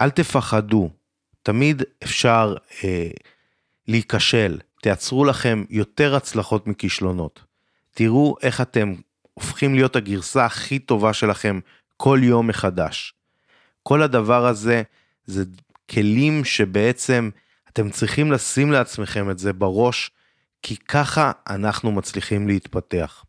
אל 0.00 0.10
תפחדו, 0.10 0.90
תמיד 1.42 1.82
אפשר 2.04 2.54
אה, 2.84 3.08
להיכשל. 3.88 4.58
תייצרו 4.82 5.24
לכם 5.24 5.64
יותר 5.70 6.16
הצלחות 6.16 6.66
מכישלונות. 6.66 7.44
תראו 7.94 8.36
איך 8.42 8.60
אתם 8.60 8.94
הופכים 9.34 9.74
להיות 9.74 9.96
הגרסה 9.96 10.44
הכי 10.44 10.78
טובה 10.78 11.12
שלכם 11.12 11.60
כל 11.96 12.20
יום 12.22 12.46
מחדש. 12.46 13.14
כל 13.82 14.02
הדבר 14.02 14.46
הזה 14.46 14.82
זה 15.24 15.44
כלים 15.90 16.44
שבעצם 16.44 17.30
אתם 17.68 17.90
צריכים 17.90 18.32
לשים 18.32 18.72
לעצמכם 18.72 19.30
את 19.30 19.38
זה 19.38 19.52
בראש, 19.52 20.10
כי 20.64 20.76
ככה 20.76 21.32
אנחנו 21.48 21.92
מצליחים 21.92 22.48
להתפתח. 22.48 23.24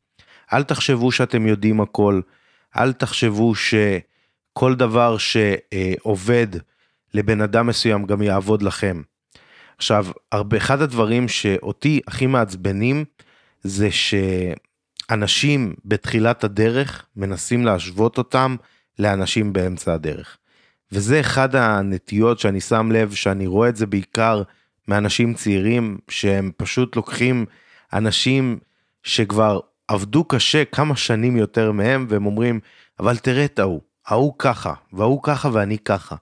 אל 0.54 0.64
תחשבו 0.64 1.12
שאתם 1.12 1.48
יודעים 1.48 1.82
הכל, 1.82 2.22
אל 2.78 2.94
תחשבו 2.94 3.54
שכל 3.56 4.76
דבר 4.76 5.18
שעובד 5.18 6.48
לבן 7.14 7.42
אדם 7.42 7.68
מסוים 7.68 8.06
גם 8.06 8.22
יעבוד 8.22 8.62
לכם. 8.62 9.02
עכשיו, 9.78 10.06
הרבה, 10.32 10.58
אחד 10.58 10.82
הדברים 10.82 11.28
שאותי 11.28 12.02
הכי 12.08 12.26
מעצבנים 12.26 13.06
זה 13.64 13.90
שאנשים 13.92 15.76
בתחילת 15.86 16.44
הדרך 16.44 17.06
מנסים 17.16 17.66
להשוות 17.66 18.18
אותם 18.18 18.56
לאנשים 19.00 19.54
באמצע 19.54 19.94
הדרך. 19.94 20.38
וזה 20.92 21.20
אחד 21.20 21.56
הנטיות 21.56 22.40
שאני 22.40 22.62
שם 22.62 22.92
לב 22.92 23.14
שאני 23.14 23.48
רואה 23.48 23.70
את 23.70 23.76
זה 23.76 23.86
בעיקר 23.86 24.42
מאנשים 24.88 25.34
צעירים 25.34 25.98
שהם 26.10 26.52
פשוט 26.58 26.96
לוקחים 26.96 27.46
אנשים 27.94 28.60
שכבר 29.04 29.60
עבדו 29.88 30.24
קשה 30.24 30.66
כמה 30.66 30.96
שנים 30.96 31.38
יותר 31.38 31.72
מהם 31.72 32.06
והם 32.10 32.26
אומרים 32.26 32.60
אבל 33.00 33.18
תראה 33.18 33.46
את 33.46 33.60
ההוא, 33.60 33.82
ההוא 34.08 34.34
ככה 34.38 34.74
וההוא 34.94 35.20
ככה 35.24 35.50
ואני 35.54 35.78
ככה. 35.78 36.16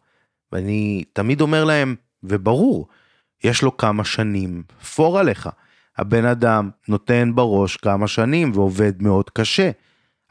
ואני 0.52 1.04
תמיד 1.14 1.42
אומר 1.42 1.64
להם 1.64 1.96
וברור 2.24 2.88
יש 3.44 3.62
לו 3.62 3.78
כמה 3.78 4.06
שנים 4.06 4.64
פור 4.96 5.20
עליך. 5.20 5.50
הבן 5.98 6.26
אדם 6.26 6.70
נותן 6.88 7.32
בראש 7.36 7.78
כמה 7.78 8.08
שנים 8.08 8.52
ועובד 8.54 9.02
מאוד 9.02 9.30
קשה. 9.30 9.72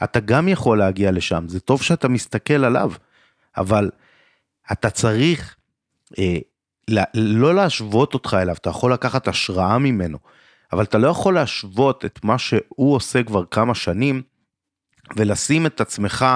אתה 0.05 0.21
גם 0.21 0.49
יכול 0.49 0.79
להגיע 0.79 1.11
לשם, 1.11 1.45
זה 1.49 1.61
טוב 1.61 1.83
שאתה 1.83 2.09
מסתכל 2.09 2.65
עליו, 2.65 2.93
אבל 3.57 3.91
אתה 4.73 4.91
צריך 4.91 5.57
אה, 6.19 6.39
לא 7.15 7.55
להשוות 7.55 8.15
אותך 8.15 8.37
אליו, 8.43 8.55
אתה 8.55 8.71
יכול 8.71 8.93
לקחת 8.93 9.29
השראה 9.29 9.79
ממנו, 9.79 10.19
אבל 10.73 10.85
אתה 10.85 10.99
לא 10.99 11.09
יכול 11.09 11.35
להשוות 11.35 12.05
את 12.05 12.25
מה 12.25 12.39
שהוא 12.39 12.95
עושה 12.95 13.23
כבר 13.23 13.45
כמה 13.45 13.75
שנים, 13.75 14.23
ולשים 15.17 15.67
את 15.67 15.81
עצמך 15.81 16.27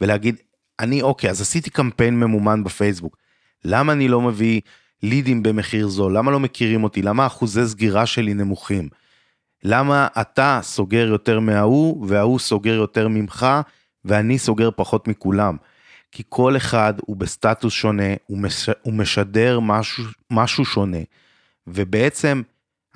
ולהגיד, 0.00 0.36
אני 0.80 1.02
אוקיי, 1.02 1.30
אז 1.30 1.40
עשיתי 1.40 1.70
קמפיין 1.70 2.20
ממומן 2.20 2.64
בפייסבוק, 2.64 3.16
למה 3.64 3.92
אני 3.92 4.08
לא 4.08 4.20
מביא 4.20 4.60
לידים 5.02 5.42
במחיר 5.42 5.88
זול? 5.88 6.16
למה 6.16 6.30
לא 6.30 6.40
מכירים 6.40 6.84
אותי? 6.84 7.02
למה 7.02 7.26
אחוזי 7.26 7.66
סגירה 7.66 8.06
שלי 8.06 8.34
נמוכים? 8.34 8.88
למה 9.64 10.08
אתה 10.20 10.60
סוגר 10.62 11.06
יותר 11.06 11.40
מההוא 11.40 12.06
וההוא 12.08 12.38
סוגר 12.38 12.74
יותר 12.74 13.08
ממך 13.08 13.46
ואני 14.04 14.38
סוגר 14.38 14.70
פחות 14.76 15.08
מכולם? 15.08 15.56
כי 16.12 16.22
כל 16.28 16.56
אחד 16.56 16.94
הוא 17.06 17.16
בסטטוס 17.16 17.72
שונה, 17.72 18.14
הוא, 18.26 18.38
מש, 18.38 18.68
הוא 18.82 18.94
משדר 18.94 19.60
משהו, 19.60 20.04
משהו 20.30 20.64
שונה, 20.64 20.98
ובעצם 21.66 22.42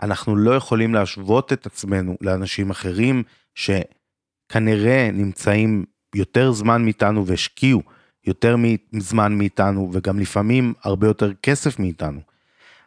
אנחנו 0.02 0.36
לא 0.36 0.54
יכולים 0.54 0.94
להשוות 0.94 1.52
את 1.52 1.66
עצמנו 1.66 2.16
לאנשים 2.20 2.70
אחרים 2.70 3.22
שכנראה 3.54 5.10
נמצאים 5.12 5.84
יותר 6.14 6.52
זמן 6.52 6.84
מאיתנו 6.84 7.26
והשקיעו 7.26 7.82
יותר 8.26 8.56
זמן 8.98 9.38
מאיתנו 9.38 9.90
וגם 9.92 10.18
לפעמים 10.20 10.74
הרבה 10.82 11.06
יותר 11.06 11.32
כסף 11.42 11.78
מאיתנו. 11.78 12.20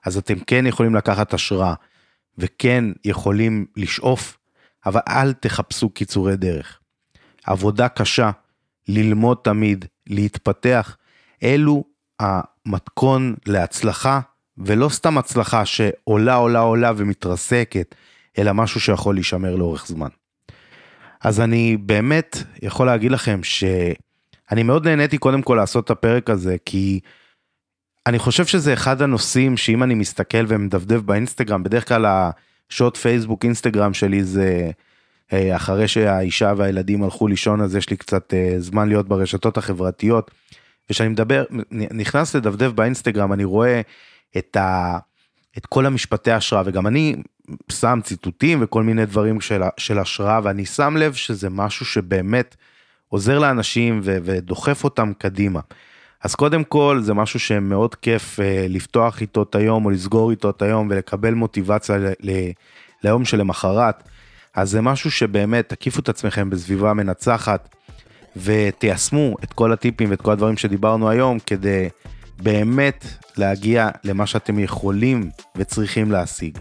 אז 0.06 0.18
אתם 0.18 0.40
כן 0.40 0.68
יכולים 0.68 0.96
לקחת 0.96 1.34
השראה 1.34 1.74
וכן 2.38 2.86
יכולים 3.06 3.66
לשאוף, 3.78 4.38
אבל 4.86 5.02
אל 5.08 5.34
תחפשו 5.34 5.90
קיצורי 5.90 6.38
דרך. 6.38 6.80
עבודה 7.46 7.90
קשה, 7.90 8.32
ללמוד 8.90 9.38
תמיד, 9.44 9.86
להתפתח, 10.08 10.98
אלו 11.44 11.84
המתכון 12.20 13.36
להצלחה, 13.46 14.20
ולא 14.58 14.90
סתם 14.90 15.18
הצלחה 15.18 15.66
שעולה 15.66 16.36
עולה 16.36 16.60
עולה 16.60 16.92
ומתרסקת, 16.98 17.96
אלא 18.38 18.54
משהו 18.54 18.80
שיכול 18.80 19.16
להישמר 19.16 19.56
לאורך 19.56 19.88
זמן. 19.88 20.10
אז 21.22 21.40
אני 21.40 21.78
באמת 21.78 22.38
יכול 22.62 22.86
להגיד 22.86 23.12
לכם 23.12 23.44
ש... 23.44 23.64
אני 24.52 24.64
מאוד 24.64 24.88
נהניתי 24.88 25.18
קודם 25.18 25.42
כל 25.42 25.56
לעשות 25.56 25.86
את 25.86 25.90
הפרק 25.90 26.30
הזה, 26.30 26.56
כי 26.66 27.00
אני 28.08 28.20
חושב 28.20 28.46
שזה 28.46 28.74
אחד 28.74 29.02
הנושאים 29.02 29.58
שאם 29.58 29.84
אני 29.84 29.96
מסתכל 29.96 30.46
ומדפדף 30.48 31.02
באינסטגרם, 31.02 31.64
בדרך 31.64 31.88
כלל 31.88 32.06
השוט 32.70 32.98
פייסבוק 32.98 33.46
אינסטגרם 33.46 33.94
שלי 33.94 34.24
זה 34.24 34.72
אחרי 35.34 35.88
שהאישה 35.88 36.54
והילדים 36.58 37.04
הלכו 37.04 37.28
לישון 37.28 37.62
אז 37.62 37.76
יש 37.76 37.90
לי 37.90 37.98
קצת 37.98 38.34
אה, 38.34 38.56
זמן 38.58 38.88
להיות 38.88 39.08
ברשתות 39.08 39.58
החברתיות. 39.58 40.32
וכשאני 40.90 41.10
מדבר, 41.10 41.44
נכנס 41.72 42.36
לדפדף 42.36 42.72
באינסטגרם 42.72 43.34
אני 43.34 43.44
רואה 43.44 43.82
את, 44.38 44.56
ה, 44.56 44.98
את 45.58 45.66
כל 45.66 45.86
המשפטי 45.86 46.32
השראה 46.32 46.64
וגם 46.66 46.88
אני 46.88 47.16
שם 47.72 48.00
ציטוטים 48.04 48.60
וכל 48.62 48.84
מיני 48.84 49.06
דברים 49.06 49.42
של, 49.42 49.62
של 49.78 50.00
השראה 50.00 50.40
ואני 50.44 50.66
שם 50.66 50.98
לב 50.98 51.14
שזה 51.14 51.50
משהו 51.50 51.86
שבאמת 51.86 52.56
עוזר 53.08 53.40
לאנשים 53.40 54.00
ו- 54.04 54.18
ודוחף 54.24 54.84
אותם 54.84 55.12
קדימה. 55.18 55.60
אז 56.24 56.36
קודם 56.36 56.64
כל 56.64 57.00
זה 57.02 57.14
משהו 57.14 57.40
שמאוד 57.40 57.96
כיף 57.96 58.40
אה, 58.40 58.66
לפתוח 58.70 59.22
איתו 59.22 59.44
את 59.44 59.56
היום 59.56 59.86
או 59.86 59.90
לסגור 59.90 60.32
איתו 60.32 60.50
את 60.50 60.62
היום 60.62 60.88
ולקבל 60.92 61.34
מוטיבציה 61.34 61.98
ל- 61.98 62.14
ל- 62.22 62.52
ליום 63.04 63.26
שלמחרת. 63.26 64.04
אז 64.60 64.70
זה 64.70 64.82
משהו 64.82 65.12
שבאמת 65.12 65.70
תקיפו 65.70 66.00
את 66.00 66.10
עצמכם 66.10 66.50
בסביבה 66.50 66.94
מנצחת 66.94 67.76
ותיישמו 68.38 69.36
את 69.44 69.54
כל 69.54 69.74
הטיפים 69.74 70.12
ואת 70.12 70.22
כל 70.22 70.32
הדברים 70.32 70.58
שדיברנו 70.58 71.10
היום 71.10 71.40
כדי 71.40 71.90
באמת 72.42 73.06
להגיע 73.38 73.90
למה 74.04 74.26
שאתם 74.26 74.60
יכולים 74.60 75.30
וצריכים 75.56 76.12
להשיג. 76.12 76.58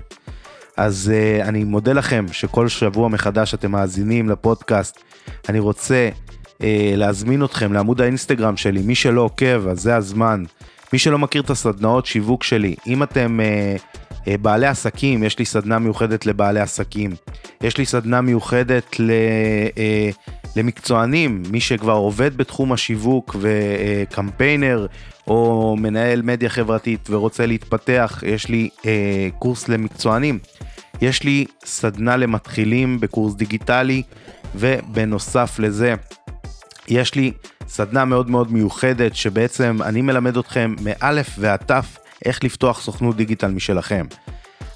אז 0.76 1.12
uh, 1.12 1.48
אני 1.48 1.64
מודה 1.64 1.92
לכם 1.92 2.26
שכל 2.32 2.68
שבוע 2.68 3.08
מחדש 3.08 3.54
אתם 3.54 3.70
מאזינים 3.70 4.28
לפודקאסט. 4.28 4.98
אני 5.48 5.58
רוצה 5.58 6.08
אה, 6.62 6.92
להזמין 6.96 7.44
אתכם 7.44 7.72
לעמוד 7.72 8.00
האינסטגרם 8.00 8.56
שלי, 8.56 8.82
מי 8.82 8.94
שלא 8.94 9.20
עוקב 9.20 9.68
אז 9.68 9.80
זה 9.80 9.96
הזמן. 9.96 10.44
מי 10.92 10.98
שלא 10.98 11.18
מכיר 11.18 11.42
את 11.42 11.50
הסדנאות 11.50 12.06
שיווק 12.06 12.42
שלי, 12.42 12.74
אם 12.86 13.02
אתם 13.02 13.40
אה, 13.40 13.76
בעלי 14.36 14.66
עסקים, 14.66 15.22
יש 15.22 15.38
לי 15.38 15.44
סדנה 15.44 15.78
מיוחדת 15.78 16.26
לבעלי 16.26 16.60
עסקים. 16.60 17.14
יש 17.62 17.78
לי 17.78 17.86
סדנה 17.86 18.20
מיוחדת 18.20 19.00
ל, 19.00 19.10
אה, 19.78 20.10
למקצוענים, 20.56 21.42
מי 21.50 21.60
שכבר 21.60 21.92
עובד 21.92 22.36
בתחום 22.36 22.72
השיווק 22.72 23.36
וקמפיינר 23.40 24.86
או 25.26 25.76
מנהל 25.78 26.22
מדיה 26.22 26.48
חברתית 26.48 27.08
ורוצה 27.10 27.46
להתפתח, 27.46 28.22
יש 28.26 28.48
לי 28.48 28.68
אה, 28.86 29.28
קורס 29.38 29.68
למקצוענים. 29.68 30.38
יש 31.00 31.22
לי 31.22 31.44
סדנה 31.64 32.16
למתחילים 32.16 33.00
בקורס 33.00 33.34
דיגיטלי, 33.34 34.02
ובנוסף 34.54 35.58
לזה, 35.58 35.94
יש 36.88 37.14
לי 37.14 37.32
סדנה 37.68 38.04
מאוד 38.04 38.30
מאוד 38.30 38.52
מיוחדת 38.52 39.14
שבעצם 39.16 39.78
אני 39.82 40.02
מלמד 40.02 40.36
אתכם 40.36 40.74
מאלף 40.82 41.28
ועד 41.38 41.60
תף 41.66 41.98
איך 42.24 42.44
לפתוח 42.44 42.80
סוכנות 42.80 43.16
digital 43.16 43.50
משלכם. 43.50 44.06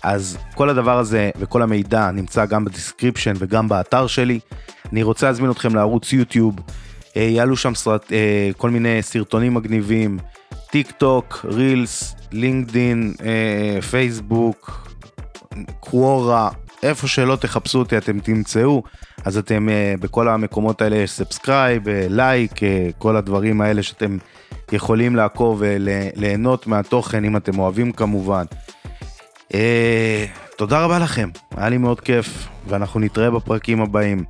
אז 0.02 0.38
כל 0.55 0.68
הדבר 0.68 0.98
הזה 0.98 1.31
וכל 1.38 1.62
המידע 1.62 2.11
נמצא 2.11 2.46
גם 2.46 2.64
ב 2.64 2.70
description 2.70 3.33
וגם 3.38 3.68
באתר 3.68 4.07
שלי. 4.07 4.40
אני 4.92 5.02
רוצה 5.02 5.26
להזמין 5.26 5.50
אתכם 5.50 5.74
לערוץ 5.74 6.12
יוטיוב, 6.12 6.57
אה, 7.16 7.22
יעלו 7.22 7.57
שם 7.57 7.74
סרט, 7.74 8.12
אה, 8.12 8.50
כל 8.57 8.70
מיני 8.70 9.02
סרטונים 9.02 9.55
מגניבים, 9.55 10.18
טיק 10.70 10.90
טוק, 10.90 11.46
רילס, 11.48 12.14
לינקדין, 12.33 13.14
אה, 13.24 13.83
פייסבוק, 13.83 14.88
קוורה, 15.81 16.50
איפה 16.83 17.09
שלא 17.09 17.37
תחפשו 17.37 17.78
אותי 17.78 17.98
אתם 17.98 18.20
תמצאו, 18.20 18.83
אז 19.24 19.38
אתם 19.38 19.68
בכל 20.00 20.28
המקומות 20.28 20.83
האלה 20.83 20.96
יש 20.96 21.11
subscribe, 21.11 21.83
לייק, 21.88 22.52
כל 22.98 23.16
הדברים 23.16 23.61
האלה 23.61 23.83
שאתם 23.83 24.18
יכולים 24.73 25.17
לעקוב 25.17 25.57
וליהנות 25.61 26.67
מהתוכן 26.67 27.25
אם 27.25 27.37
אתם 27.37 27.59
אוהבים 27.59 27.93
כמובן. 27.93 28.45
תודה 30.57 30.85
רבה 30.85 30.99
לכם, 30.99 31.29
היה 31.57 31.69
לי 31.69 31.79
מאוד 31.79 32.01
כיף, 32.01 32.49
ואנחנו 32.69 33.01
נתראה 33.01 33.31
בפרקים 33.31 33.81
הבאים 33.81 34.25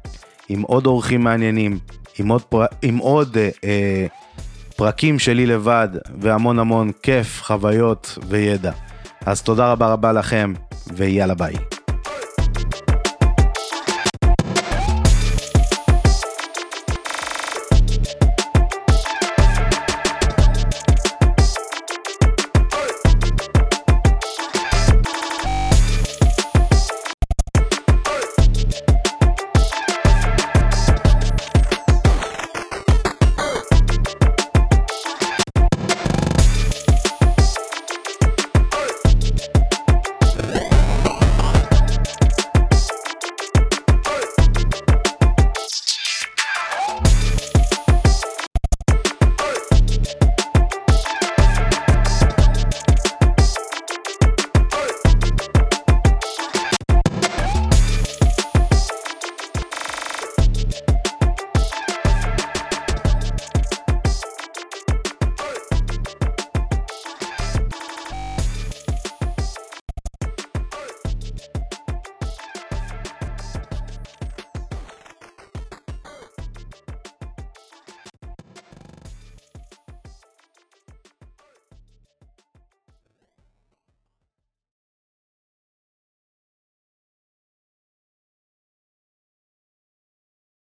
עם 0.49 0.63
עוד 0.63 0.87
אורחים 0.87 1.25
מעניינים, 1.25 1.79
עם 2.19 2.29
עוד, 2.29 2.43
פר... 2.43 2.65
עם 2.83 2.99
עוד 2.99 3.37
אה, 3.37 3.49
אה, 3.65 4.07
פרקים 4.77 5.19
שלי 5.19 5.47
לבד, 5.47 5.89
והמון 6.21 6.59
המון 6.59 6.91
כיף, 7.03 7.43
חוויות 7.43 8.19
וידע. 8.29 8.73
אז 9.27 9.43
תודה 9.43 9.73
רבה 9.73 9.93
רבה 9.93 10.13
לכם, 10.13 10.53
ויאללה 10.97 11.35
ביי. 11.35 11.82